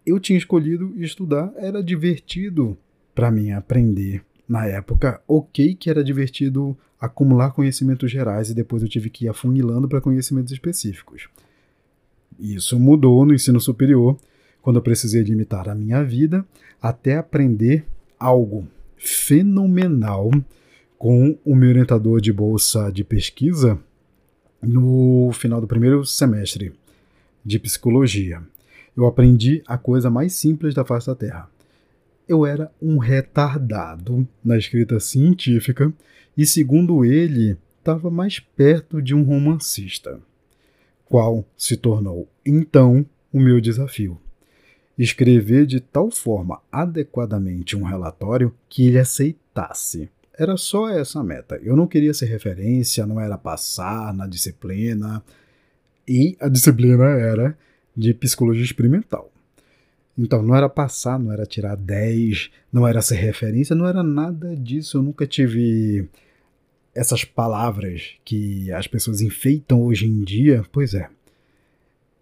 Eu 0.06 0.18
tinha 0.18 0.38
escolhido 0.38 0.94
estudar, 0.96 1.52
era 1.58 1.82
divertido 1.82 2.78
para 3.14 3.30
mim 3.30 3.50
aprender 3.50 4.24
na 4.48 4.66
época, 4.66 5.20
ok 5.26 5.74
que 5.74 5.90
era 5.90 6.04
divertido 6.04 6.76
acumular 7.00 7.50
conhecimentos 7.50 8.10
gerais 8.10 8.50
e 8.50 8.54
depois 8.54 8.82
eu 8.82 8.88
tive 8.88 9.10
que 9.10 9.26
ir 9.26 9.28
afunilando 9.28 9.88
para 9.88 10.00
conhecimentos 10.00 10.52
específicos. 10.52 11.28
Isso 12.38 12.78
mudou 12.78 13.24
no 13.24 13.34
ensino 13.34 13.60
superior, 13.60 14.16
quando 14.62 14.76
eu 14.76 14.82
precisei 14.82 15.22
limitar 15.22 15.68
a 15.68 15.74
minha 15.74 16.02
vida 16.02 16.44
até 16.82 17.16
aprender 17.16 17.84
algo 18.18 18.66
fenomenal 18.96 20.30
com 20.98 21.38
o 21.44 21.54
meu 21.54 21.70
orientador 21.70 22.20
de 22.20 22.32
bolsa 22.32 22.90
de 22.90 23.04
pesquisa 23.04 23.78
no 24.62 25.30
final 25.32 25.60
do 25.60 25.66
primeiro 25.66 26.04
semestre 26.04 26.72
de 27.44 27.58
psicologia. 27.58 28.42
Eu 28.96 29.06
aprendi 29.06 29.62
a 29.66 29.76
coisa 29.76 30.10
mais 30.10 30.32
simples 30.32 30.74
da 30.74 30.84
face 30.84 31.06
da 31.06 31.14
Terra 31.14 31.55
eu 32.28 32.44
era 32.44 32.70
um 32.80 32.98
retardado 32.98 34.26
na 34.44 34.56
escrita 34.56 34.98
científica 34.98 35.92
e, 36.36 36.44
segundo 36.44 37.04
ele, 37.04 37.56
estava 37.78 38.10
mais 38.10 38.40
perto 38.40 39.00
de 39.00 39.14
um 39.14 39.22
romancista, 39.22 40.20
qual 41.04 41.44
se 41.56 41.76
tornou 41.76 42.28
então 42.44 43.06
o 43.32 43.38
meu 43.38 43.60
desafio. 43.60 44.18
Escrever 44.98 45.66
de 45.66 45.78
tal 45.78 46.10
forma 46.10 46.60
adequadamente 46.72 47.76
um 47.76 47.84
relatório 47.84 48.54
que 48.68 48.86
ele 48.86 48.98
aceitasse. 48.98 50.08
Era 50.38 50.56
só 50.56 50.88
essa 50.88 51.20
a 51.20 51.24
meta. 51.24 51.60
Eu 51.62 51.76
não 51.76 51.86
queria 51.86 52.12
ser 52.12 52.26
referência, 52.26 53.06
não 53.06 53.20
era 53.20 53.38
passar 53.38 54.12
na 54.14 54.26
disciplina. 54.26 55.22
E 56.08 56.36
a 56.40 56.48
disciplina 56.48 57.04
era 57.04 57.56
de 57.96 58.12
psicologia 58.14 58.64
experimental. 58.64 59.30
Então, 60.18 60.42
não 60.42 60.54
era 60.54 60.68
passar, 60.68 61.18
não 61.18 61.30
era 61.30 61.44
tirar 61.44 61.76
10, 61.76 62.50
não 62.72 62.88
era 62.88 63.02
ser 63.02 63.16
referência, 63.16 63.76
não 63.76 63.86
era 63.86 64.02
nada 64.02 64.56
disso. 64.56 64.96
Eu 64.96 65.02
nunca 65.02 65.26
tive 65.26 66.08
essas 66.94 67.24
palavras 67.24 68.14
que 68.24 68.72
as 68.72 68.86
pessoas 68.86 69.20
enfeitam 69.20 69.82
hoje 69.82 70.06
em 70.06 70.22
dia. 70.22 70.64
Pois 70.72 70.94
é, 70.94 71.08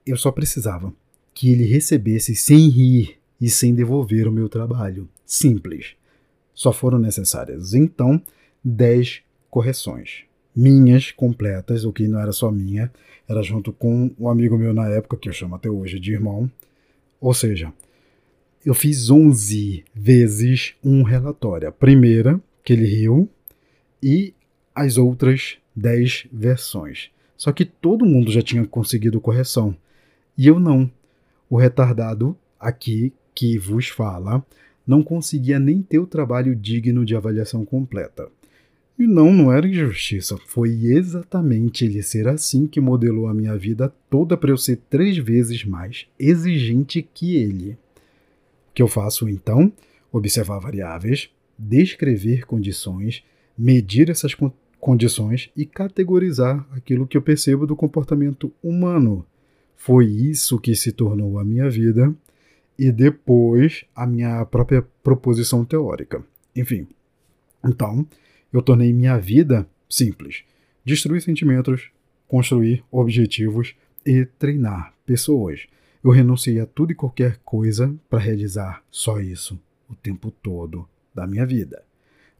eu 0.05 0.17
só 0.17 0.33
precisava 0.33 0.93
que 1.33 1.51
ele 1.51 1.65
recebesse 1.65 2.35
sem 2.35 2.69
rir 2.69 3.17
e 3.41 3.49
sem 3.49 3.75
devolver 3.75 4.27
o 4.27 4.33
meu 4.33 4.49
trabalho. 4.49 5.09
Simples. 5.25 5.95
Só 6.53 6.73
foram 6.73 6.99
necessárias, 6.99 7.75
então, 7.75 8.23
10 8.63 9.23
correções. 9.51 10.25
Minhas 10.55 11.11
completas, 11.11 11.85
o 11.85 11.93
que 11.93 12.07
não 12.07 12.21
era 12.21 12.31
só 12.31 12.51
minha, 12.51 12.93
era 13.29 13.43
junto 13.43 13.73
com 13.73 14.13
um 14.19 14.29
amigo 14.29 14.57
meu 14.57 14.73
na 14.73 14.89
época, 14.89 15.17
que 15.17 15.29
eu 15.29 15.33
chamo 15.33 15.57
até 15.57 15.69
hoje 15.69 15.99
de 15.99 16.13
irmão. 16.13 16.49
Ou 17.21 17.35
seja, 17.35 17.73
eu 18.65 18.75
fiz 18.75 19.11
11 19.11 19.85
vezes 19.95 20.75
um 20.83 21.03
relatório. 21.03 21.69
A 21.69 21.73
primeira, 21.73 22.41
que 22.65 22.73
ele 22.73 22.87
riu, 22.87 23.29
e 24.03 24.33
as 24.75 24.97
outras 24.97 25.59
10 25.77 26.29
versões. 26.33 27.11
Só 27.37 27.53
que 27.53 27.65
todo 27.65 28.07
mundo 28.07 28.31
já 28.31 28.41
tinha 28.41 28.67
conseguido 28.67 29.21
correção. 29.21 29.77
E 30.37 30.47
eu 30.47 30.59
não. 30.59 30.91
O 31.49 31.57
retardado 31.57 32.37
aqui 32.59 33.13
que 33.35 33.59
vos 33.59 33.89
fala 33.89 34.45
não 34.87 35.03
conseguia 35.03 35.59
nem 35.59 35.83
ter 35.83 35.99
o 35.99 36.07
trabalho 36.07 36.55
digno 36.55 37.05
de 37.05 37.15
avaliação 37.15 37.65
completa. 37.65 38.29
E 38.99 39.07
não, 39.07 39.33
não 39.33 39.53
era 39.53 39.67
injustiça. 39.67 40.37
Foi 40.47 40.71
exatamente 40.87 41.85
ele 41.85 42.03
ser 42.03 42.29
assim 42.29 42.67
que 42.67 42.81
modelou 42.81 43.27
a 43.27 43.35
minha 43.35 43.57
vida 43.57 43.93
toda 44.09 44.37
para 44.37 44.51
eu 44.51 44.57
ser 44.57 44.77
três 44.89 45.19
vezes 45.19 45.65
mais 45.65 46.07
exigente 46.19 47.03
que 47.03 47.37
ele. 47.37 47.77
Que 48.75 48.83
eu 48.83 48.89
faço 48.89 49.29
então? 49.29 49.73
Observar 50.13 50.59
variáveis, 50.59 51.31
descrever 51.59 52.45
condições, 52.45 53.25
medir 53.57 54.11
essas 54.11 54.37
condições 54.81 55.51
e 55.57 55.65
categorizar 55.65 56.67
aquilo 56.73 57.07
que 57.07 57.17
eu 57.17 57.23
percebo 57.23 57.67
do 57.67 57.77
comportamento 57.77 58.53
humano. 58.63 59.25
Foi 59.77 60.07
isso 60.07 60.59
que 60.59 60.75
se 60.75 60.93
tornou 60.93 61.39
a 61.39 61.45
minha 61.45 61.71
vida 61.71 62.15
e 62.79 62.91
depois 62.91 63.85
a 63.95 64.07
minha 64.07 64.45
própria 64.45 64.85
proposição 65.03 65.65
teórica. 65.65 66.25
Enfim, 66.55 66.87
então 67.65 68.07
eu 68.53 68.63
tornei 68.63 68.93
minha 68.93 69.19
vida 69.19 69.69
simples: 69.89 70.45
destruir 70.85 71.23
sentimentos, 71.23 71.91
construir 72.29 72.85
objetivos 72.91 73.75
e 74.05 74.25
treinar 74.25 74.93
pessoas. 75.07 75.67
Eu 76.05 76.11
renunciei 76.11 76.61
a 76.61 76.67
tudo 76.67 76.93
e 76.93 76.95
qualquer 76.95 77.39
coisa 77.39 77.95
para 78.11 78.19
realizar 78.19 78.85
só 78.91 79.21
isso 79.21 79.59
o 79.89 79.95
tempo 79.95 80.31
todo 80.31 80.87
da 81.15 81.27
minha 81.27 81.47
vida. 81.47 81.83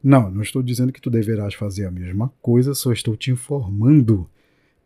Não, 0.03 0.29
não 0.29 0.43
estou 0.43 0.61
dizendo 0.61 0.93
que 0.93 1.01
tu 1.01 1.09
deverás 1.09 1.55
fazer 1.55 1.85
a 1.85 1.91
mesma 1.91 2.31
coisa, 2.43 2.75
só 2.75 2.93
estou 2.93 3.17
te 3.17 3.31
informando 3.31 4.29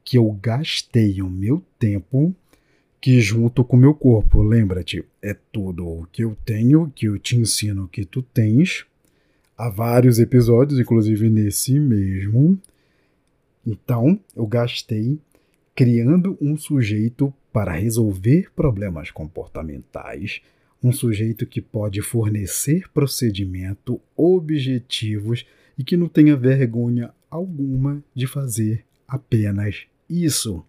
que 0.02 0.18
eu 0.18 0.32
gastei 0.42 1.22
o 1.22 1.30
meu 1.30 1.62
tempo 1.78 2.34
que 3.02 3.20
junto 3.22 3.64
com 3.64 3.78
o 3.78 3.80
meu 3.80 3.94
corpo, 3.94 4.42
lembra-te, 4.42 5.04
é 5.22 5.34
tudo 5.52 5.88
o 5.88 6.08
que 6.12 6.24
eu 6.24 6.38
tenho, 6.46 6.92
que 6.96 7.08
eu 7.08 7.18
te 7.18 7.38
ensino 7.38 7.88
que 7.88 8.06
tu 8.06 8.22
tens. 8.22 8.86
Há 9.58 9.70
vários 9.70 10.20
episódios, 10.20 10.80
inclusive 10.80 11.30
nesse 11.30 11.80
mesmo. 11.80 12.60
Então, 13.66 14.20
eu 14.36 14.46
gastei 14.48 15.20
criando 15.76 16.38
um 16.42 16.58
sujeito 16.58 17.34
para 17.52 17.74
resolver 17.74 18.52
problemas 18.56 19.12
comportamentais, 19.12 20.42
um 20.84 20.92
sujeito 20.92 21.46
que 21.46 21.62
pode 21.62 22.02
fornecer 22.02 22.90
procedimento, 22.94 24.00
objetivos 24.16 25.46
e 25.78 25.84
que 25.84 25.98
não 25.98 26.08
tenha 26.08 26.36
vergonha 26.36 27.12
alguma 27.30 28.04
de 28.14 28.28
fazer 28.28 28.86
apenas 29.08 29.86
isso. 30.10 30.64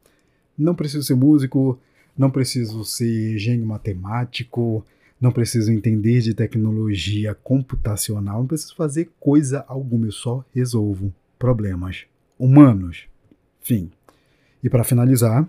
Não 0.56 0.74
preciso 0.74 1.04
ser 1.04 1.14
músico, 1.14 1.78
não 2.16 2.30
preciso 2.30 2.84
ser 2.84 3.38
gênio 3.38 3.66
matemático, 3.66 4.84
não 5.20 5.30
preciso 5.30 5.70
entender 5.70 6.20
de 6.20 6.34
tecnologia 6.34 7.34
computacional, 7.34 8.40
não 8.40 8.46
preciso 8.46 8.74
fazer 8.74 9.10
coisa 9.20 9.64
alguma, 9.68 10.06
eu 10.06 10.12
só 10.12 10.44
resolvo 10.54 11.12
problemas 11.38 12.04
humanos. 12.38 13.04
Fim. 13.60 13.90
E 14.62 14.68
para 14.68 14.84
finalizar, 14.84 15.48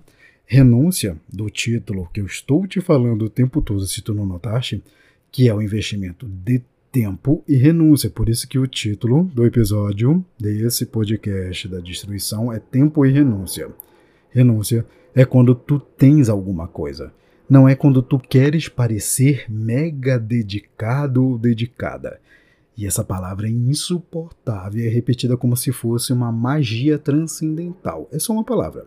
renúncia 0.51 1.15
do 1.31 1.49
título 1.49 2.09
que 2.13 2.19
eu 2.19 2.25
estou 2.25 2.67
te 2.67 2.81
falando 2.81 3.21
o 3.21 3.29
tempo 3.29 3.61
todo, 3.61 3.87
se 3.87 4.01
tu 4.01 4.13
não 4.13 4.25
notaste, 4.25 4.83
que 5.31 5.47
é 5.47 5.55
o 5.55 5.61
investimento 5.61 6.27
de 6.27 6.61
tempo 6.91 7.41
e 7.47 7.55
renúncia. 7.55 8.09
Por 8.09 8.27
isso 8.27 8.45
que 8.49 8.59
o 8.59 8.67
título 8.67 9.23
do 9.33 9.45
episódio 9.45 10.25
desse 10.37 10.85
podcast 10.85 11.69
da 11.69 11.79
destruição 11.79 12.51
é 12.51 12.59
Tempo 12.59 13.05
e 13.05 13.13
Renúncia. 13.13 13.69
Renúncia 14.29 14.85
é 15.15 15.23
quando 15.23 15.55
tu 15.55 15.79
tens 15.79 16.27
alguma 16.27 16.67
coisa. 16.67 17.13
Não 17.49 17.65
é 17.67 17.73
quando 17.73 18.01
tu 18.01 18.19
queres 18.19 18.67
parecer 18.67 19.45
mega 19.47 20.19
dedicado 20.19 21.25
ou 21.25 21.37
dedicada. 21.37 22.19
E 22.75 22.85
essa 22.85 23.05
palavra 23.05 23.47
é 23.47 23.51
insuportável 23.51 24.83
e 24.83 24.85
é 24.85 24.89
repetida 24.89 25.37
como 25.37 25.55
se 25.55 25.71
fosse 25.71 26.11
uma 26.11 26.29
magia 26.29 26.99
transcendental. 26.99 28.09
É 28.11 28.19
só 28.19 28.33
uma 28.33 28.43
palavra. 28.43 28.85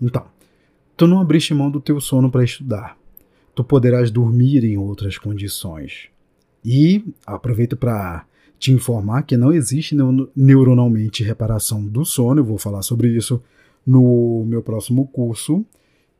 Então, 0.00 0.24
tu 0.96 1.06
não 1.06 1.20
abriste 1.20 1.54
mão 1.54 1.70
do 1.70 1.80
teu 1.80 2.00
sono 2.00 2.30
para 2.30 2.44
estudar. 2.44 2.96
Tu 3.54 3.62
poderás 3.62 4.10
dormir 4.10 4.64
em 4.64 4.76
outras 4.76 5.18
condições. 5.18 6.08
E 6.64 7.04
aproveito 7.26 7.76
para 7.76 8.26
te 8.58 8.72
informar 8.72 9.22
que 9.22 9.36
não 9.36 9.52
existe 9.52 9.96
neuronalmente 10.34 11.22
reparação 11.22 11.84
do 11.84 12.04
sono, 12.04 12.40
eu 12.40 12.44
vou 12.44 12.58
falar 12.58 12.82
sobre 12.82 13.08
isso 13.08 13.42
no 13.86 14.44
meu 14.46 14.62
próximo 14.62 15.06
curso 15.06 15.64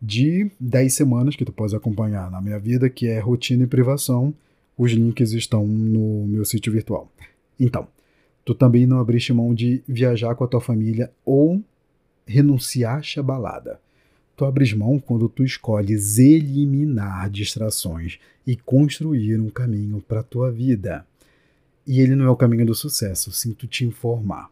de 0.00 0.50
10 0.60 0.92
semanas 0.92 1.34
que 1.34 1.44
tu 1.44 1.52
pode 1.52 1.74
acompanhar 1.74 2.30
na 2.30 2.40
minha 2.40 2.58
vida, 2.58 2.90
que 2.90 3.06
é 3.06 3.18
Rotina 3.18 3.64
e 3.64 3.66
Privação. 3.66 4.34
Os 4.76 4.92
links 4.92 5.32
estão 5.32 5.66
no 5.66 6.26
meu 6.26 6.44
sítio 6.44 6.72
virtual. 6.72 7.10
Então, 7.58 7.88
tu 8.44 8.54
também 8.54 8.86
não 8.86 8.98
abriste 8.98 9.32
mão 9.32 9.54
de 9.54 9.82
viajar 9.88 10.34
com 10.34 10.44
a 10.44 10.48
tua 10.48 10.60
família 10.60 11.10
ou 11.24 11.62
renunciar 12.26 13.02
à 13.16 13.22
balada. 13.22 13.80
Tu 14.36 14.44
abres 14.44 14.72
mão 14.72 14.98
quando 14.98 15.28
tu 15.28 15.44
escolhes 15.44 16.18
eliminar 16.18 17.30
distrações 17.30 18.18
e 18.46 18.56
construir 18.56 19.40
um 19.40 19.48
caminho 19.48 20.00
para 20.00 20.20
a 20.20 20.24
tua 20.24 20.50
vida. 20.50 21.06
E 21.86 22.00
ele 22.00 22.14
não 22.14 22.24
é 22.24 22.30
o 22.30 22.36
caminho 22.36 22.66
do 22.66 22.74
sucesso, 22.74 23.30
sinto 23.30 23.66
te 23.66 23.84
informar. 23.84 24.50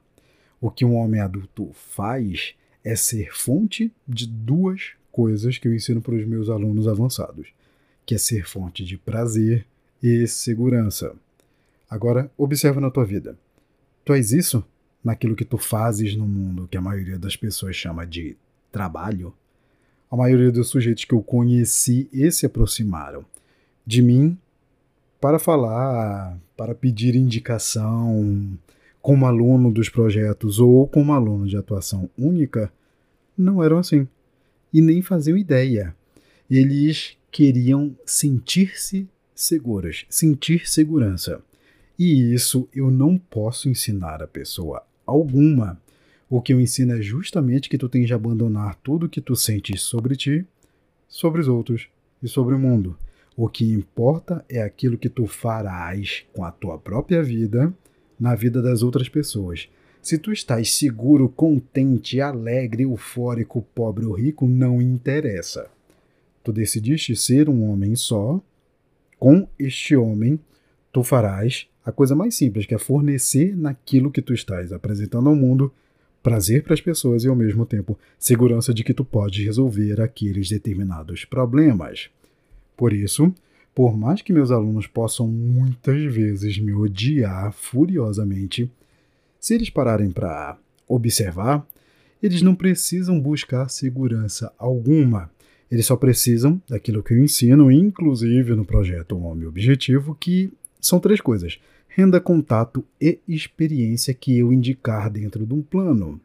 O 0.61 0.71
que 0.71 0.85
um 0.85 0.95
homem 0.95 1.21
adulto 1.21 1.71
faz 1.73 2.55
é 2.85 2.95
ser 2.95 3.35
fonte 3.35 3.92
de 4.07 4.27
duas 4.27 4.92
coisas 5.11 5.59
que 5.59 5.66
eu 5.66 5.75
ensino 5.75 6.01
para 6.01 6.14
os 6.14 6.27
meus 6.27 6.49
alunos 6.49 6.87
avançados, 6.87 7.49
que 8.07 8.14
é 8.14 8.18
ser 8.18 8.47
fonte 8.47 8.85
de 8.85 8.97
prazer 8.97 9.66
e 10.03 10.27
segurança. 10.27 11.14
Agora, 11.88 12.31
observa 12.37 12.81
na 12.81 12.90
tua 12.90 13.05
vida. 13.05 13.37
Tu 14.05 14.14
és 14.14 14.33
isso 14.33 14.64
naquilo 15.03 15.37
que 15.37 15.45
tu 15.45 15.59
fazes 15.59 16.16
no 16.16 16.27
mundo, 16.27 16.68
que 16.68 16.77
a 16.77 16.81
maioria 16.81 17.18
das 17.18 17.37
pessoas 17.37 17.77
chama 17.77 18.07
de 18.07 18.37
trabalho? 18.71 19.35
A 20.12 20.16
maioria 20.16 20.53
dos 20.53 20.68
sujeitos 20.68 21.07
que 21.07 21.14
eu 21.14 21.22
conheci 21.22 22.07
e 22.12 22.31
se 22.31 22.44
aproximaram 22.44 23.25
de 23.87 24.03
mim 24.03 24.37
para 25.18 25.38
falar, 25.38 26.38
para 26.55 26.75
pedir 26.75 27.16
indicação, 27.16 28.59
como 29.01 29.25
aluno 29.25 29.72
dos 29.72 29.88
projetos 29.88 30.59
ou 30.59 30.87
como 30.87 31.14
aluno 31.14 31.48
de 31.48 31.57
atuação 31.57 32.11
única, 32.18 32.70
não 33.38 33.64
eram 33.64 33.79
assim. 33.79 34.07
E 34.70 34.83
nem 34.83 35.01
faziam 35.01 35.35
ideia. 35.35 35.96
Eles 36.51 37.16
queriam 37.31 37.96
sentir-se 38.05 39.09
seguras, 39.35 40.05
sentir 40.11 40.68
segurança. 40.68 41.40
E 41.98 42.35
isso 42.35 42.68
eu 42.75 42.90
não 42.90 43.16
posso 43.16 43.66
ensinar 43.66 44.22
a 44.22 44.29
pessoa 44.29 44.83
alguma. 45.07 45.81
O 46.35 46.40
que 46.40 46.55
eu 46.55 46.59
ensino 46.59 46.95
é 46.95 47.03
justamente 47.03 47.68
que 47.68 47.77
tu 47.77 47.90
tens 47.90 48.07
de 48.07 48.14
abandonar 48.14 48.75
tudo 48.77 49.07
que 49.07 49.21
tu 49.21 49.37
sentes 49.37 49.83
sobre 49.83 50.16
ti, 50.16 50.47
sobre 51.07 51.42
os 51.42 51.47
outros 51.47 51.88
e 52.23 52.27
sobre 52.27 52.55
o 52.55 52.59
mundo. 52.59 52.97
O 53.37 53.51
que 53.51 53.71
importa 53.71 54.42
é 54.49 54.62
aquilo 54.62 54.97
que 54.97 55.11
tu 55.11 55.27
farás 55.27 56.25
com 56.33 56.42
a 56.42 56.51
tua 56.51 56.79
própria 56.79 57.23
vida 57.23 57.71
na 58.18 58.35
vida 58.35 58.62
das 58.62 58.83
outras 58.83 59.11
pessoas. 59.11 59.68
Se 60.01 60.16
tu 60.16 60.33
estás 60.33 60.73
seguro, 60.73 61.29
contente, 61.29 62.18
alegre, 62.18 62.85
eufórico, 62.85 63.61
pobre 63.75 64.07
ou 64.07 64.14
rico, 64.14 64.49
não 64.49 64.81
interessa. 64.81 65.68
Tu 66.42 66.51
decidiste 66.51 67.14
ser 67.14 67.51
um 67.51 67.71
homem 67.71 67.95
só. 67.95 68.40
Com 69.18 69.47
este 69.59 69.95
homem, 69.95 70.40
tu 70.90 71.05
farás 71.05 71.68
a 71.85 71.92
coisa 71.92 72.16
mais 72.16 72.35
simples, 72.35 72.64
que 72.64 72.75
é 72.75 72.79
fornecer 72.79 73.55
naquilo 73.55 74.11
que 74.11 74.23
tu 74.23 74.33
estás 74.33 74.73
apresentando 74.73 75.29
ao 75.29 75.37
mundo 75.37 75.71
prazer 76.22 76.62
para 76.62 76.74
as 76.74 76.80
pessoas 76.80 77.24
e 77.24 77.28
ao 77.28 77.35
mesmo 77.35 77.66
tempo 77.66 77.98
segurança 78.18 78.72
de 78.72 78.85
que 78.85 78.94
tu 78.94 79.04
pode 79.04 79.44
resolver 79.44 80.00
aqueles 80.00 80.48
determinados 80.48 81.24
problemas. 81.24 82.08
Por 82.76 82.92
isso, 82.92 83.35
por 83.74 83.96
mais 83.96 84.22
que 84.22 84.32
meus 84.32 84.50
alunos 84.50 84.87
possam 84.87 85.26
muitas 85.26 86.02
vezes 86.12 86.58
me 86.58 86.72
odiar 86.72 87.52
furiosamente, 87.52 88.70
se 89.40 89.54
eles 89.54 89.70
pararem 89.70 90.11
para 90.11 90.56
observar, 90.87 91.66
eles 92.22 92.42
não 92.42 92.54
precisam 92.54 93.18
buscar 93.18 93.68
segurança 93.68 94.52
alguma. 94.56 95.30
Eles 95.70 95.87
só 95.87 95.96
precisam 95.96 96.62
daquilo 96.68 97.02
que 97.02 97.14
eu 97.14 97.18
ensino, 97.18 97.72
inclusive 97.72 98.54
no 98.54 98.64
projeto 98.64 99.18
Homem 99.18 99.48
Objetivo, 99.48 100.14
que 100.14 100.52
são 100.83 101.01
três 101.01 101.21
coisas: 101.21 101.59
renda, 101.88 102.21
contato 102.21 102.85
e 103.01 103.21
experiência 103.27 104.12
que 104.12 104.37
eu 104.37 104.53
indicar 104.53 105.09
dentro 105.09 105.47
de 105.47 105.55
um 105.55 105.62
plano. 105.62 106.21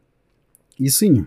E 0.80 0.92
sim, 0.92 1.26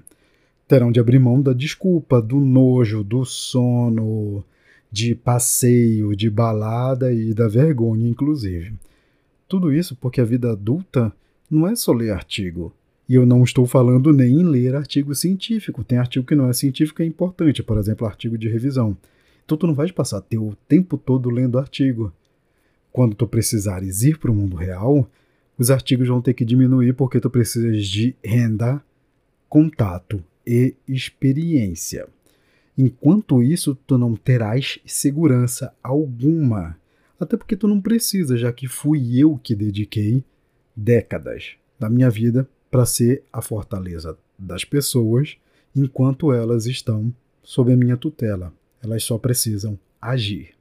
terão 0.68 0.92
de 0.92 1.00
abrir 1.00 1.18
mão 1.18 1.40
da 1.40 1.52
desculpa, 1.52 2.20
do 2.20 2.38
nojo, 2.38 3.02
do 3.02 3.24
sono, 3.24 4.44
de 4.90 5.14
passeio, 5.14 6.14
de 6.14 6.28
balada 6.28 7.12
e 7.12 7.32
da 7.32 7.48
vergonha, 7.48 8.08
inclusive. 8.08 8.74
Tudo 9.48 9.72
isso 9.72 9.96
porque 9.96 10.20
a 10.20 10.24
vida 10.24 10.52
adulta 10.52 11.12
não 11.50 11.66
é 11.66 11.74
só 11.74 11.92
ler 11.92 12.12
artigo 12.12 12.72
E 13.08 13.16
eu 13.16 13.26
não 13.26 13.42
estou 13.42 13.66
falando 13.66 14.12
nem 14.12 14.40
em 14.40 14.44
ler 14.44 14.76
artigo 14.76 15.12
científico. 15.16 15.82
Tem 15.82 15.98
artigo 15.98 16.24
que 16.24 16.36
não 16.36 16.48
é 16.48 16.52
científico 16.52 17.02
e 17.02 17.04
é 17.04 17.08
importante, 17.08 17.60
por 17.60 17.76
exemplo, 17.76 18.06
artigo 18.06 18.38
de 18.38 18.48
revisão. 18.48 18.96
Então 19.44 19.58
tu 19.58 19.66
não 19.66 19.74
vais 19.74 19.90
passar 19.90 20.20
teu 20.20 20.56
tempo 20.68 20.96
todo 20.96 21.28
lendo 21.28 21.58
artigo. 21.58 22.12
Quando 22.92 23.14
tu 23.14 23.26
precisares 23.26 24.02
ir 24.02 24.18
para 24.18 24.30
o 24.30 24.34
mundo 24.34 24.56
real, 24.56 25.08
os 25.58 25.70
artigos 25.70 26.08
vão 26.08 26.22
ter 26.22 26.34
que 26.34 26.44
diminuir 26.44 26.94
porque 26.94 27.20
tu 27.20 27.28
precisas 27.30 27.86
de 27.86 28.14
renda, 28.24 28.82
contato 29.48 30.22
e 30.46 30.74
experiência. 30.88 32.08
Enquanto 32.76 33.42
isso, 33.42 33.74
tu 33.86 33.98
não 33.98 34.16
terás 34.16 34.78
segurança 34.86 35.72
alguma. 35.82 36.78
Até 37.18 37.36
porque 37.36 37.54
tu 37.54 37.68
não 37.68 37.80
precisa, 37.80 38.38
já 38.38 38.50
que 38.50 38.66
fui 38.66 39.18
eu 39.18 39.38
que 39.42 39.54
dediquei 39.54 40.24
décadas 40.74 41.56
da 41.78 41.90
minha 41.90 42.08
vida 42.08 42.48
para 42.70 42.86
ser 42.86 43.22
a 43.30 43.42
fortaleza 43.42 44.16
das 44.38 44.64
pessoas 44.64 45.36
enquanto 45.76 46.32
elas 46.32 46.64
estão 46.66 47.12
sob 47.42 47.72
a 47.72 47.76
minha 47.76 47.96
tutela. 47.96 48.52
Elas 48.82 49.04
só 49.04 49.18
precisam 49.18 49.78
agir. 50.00 50.54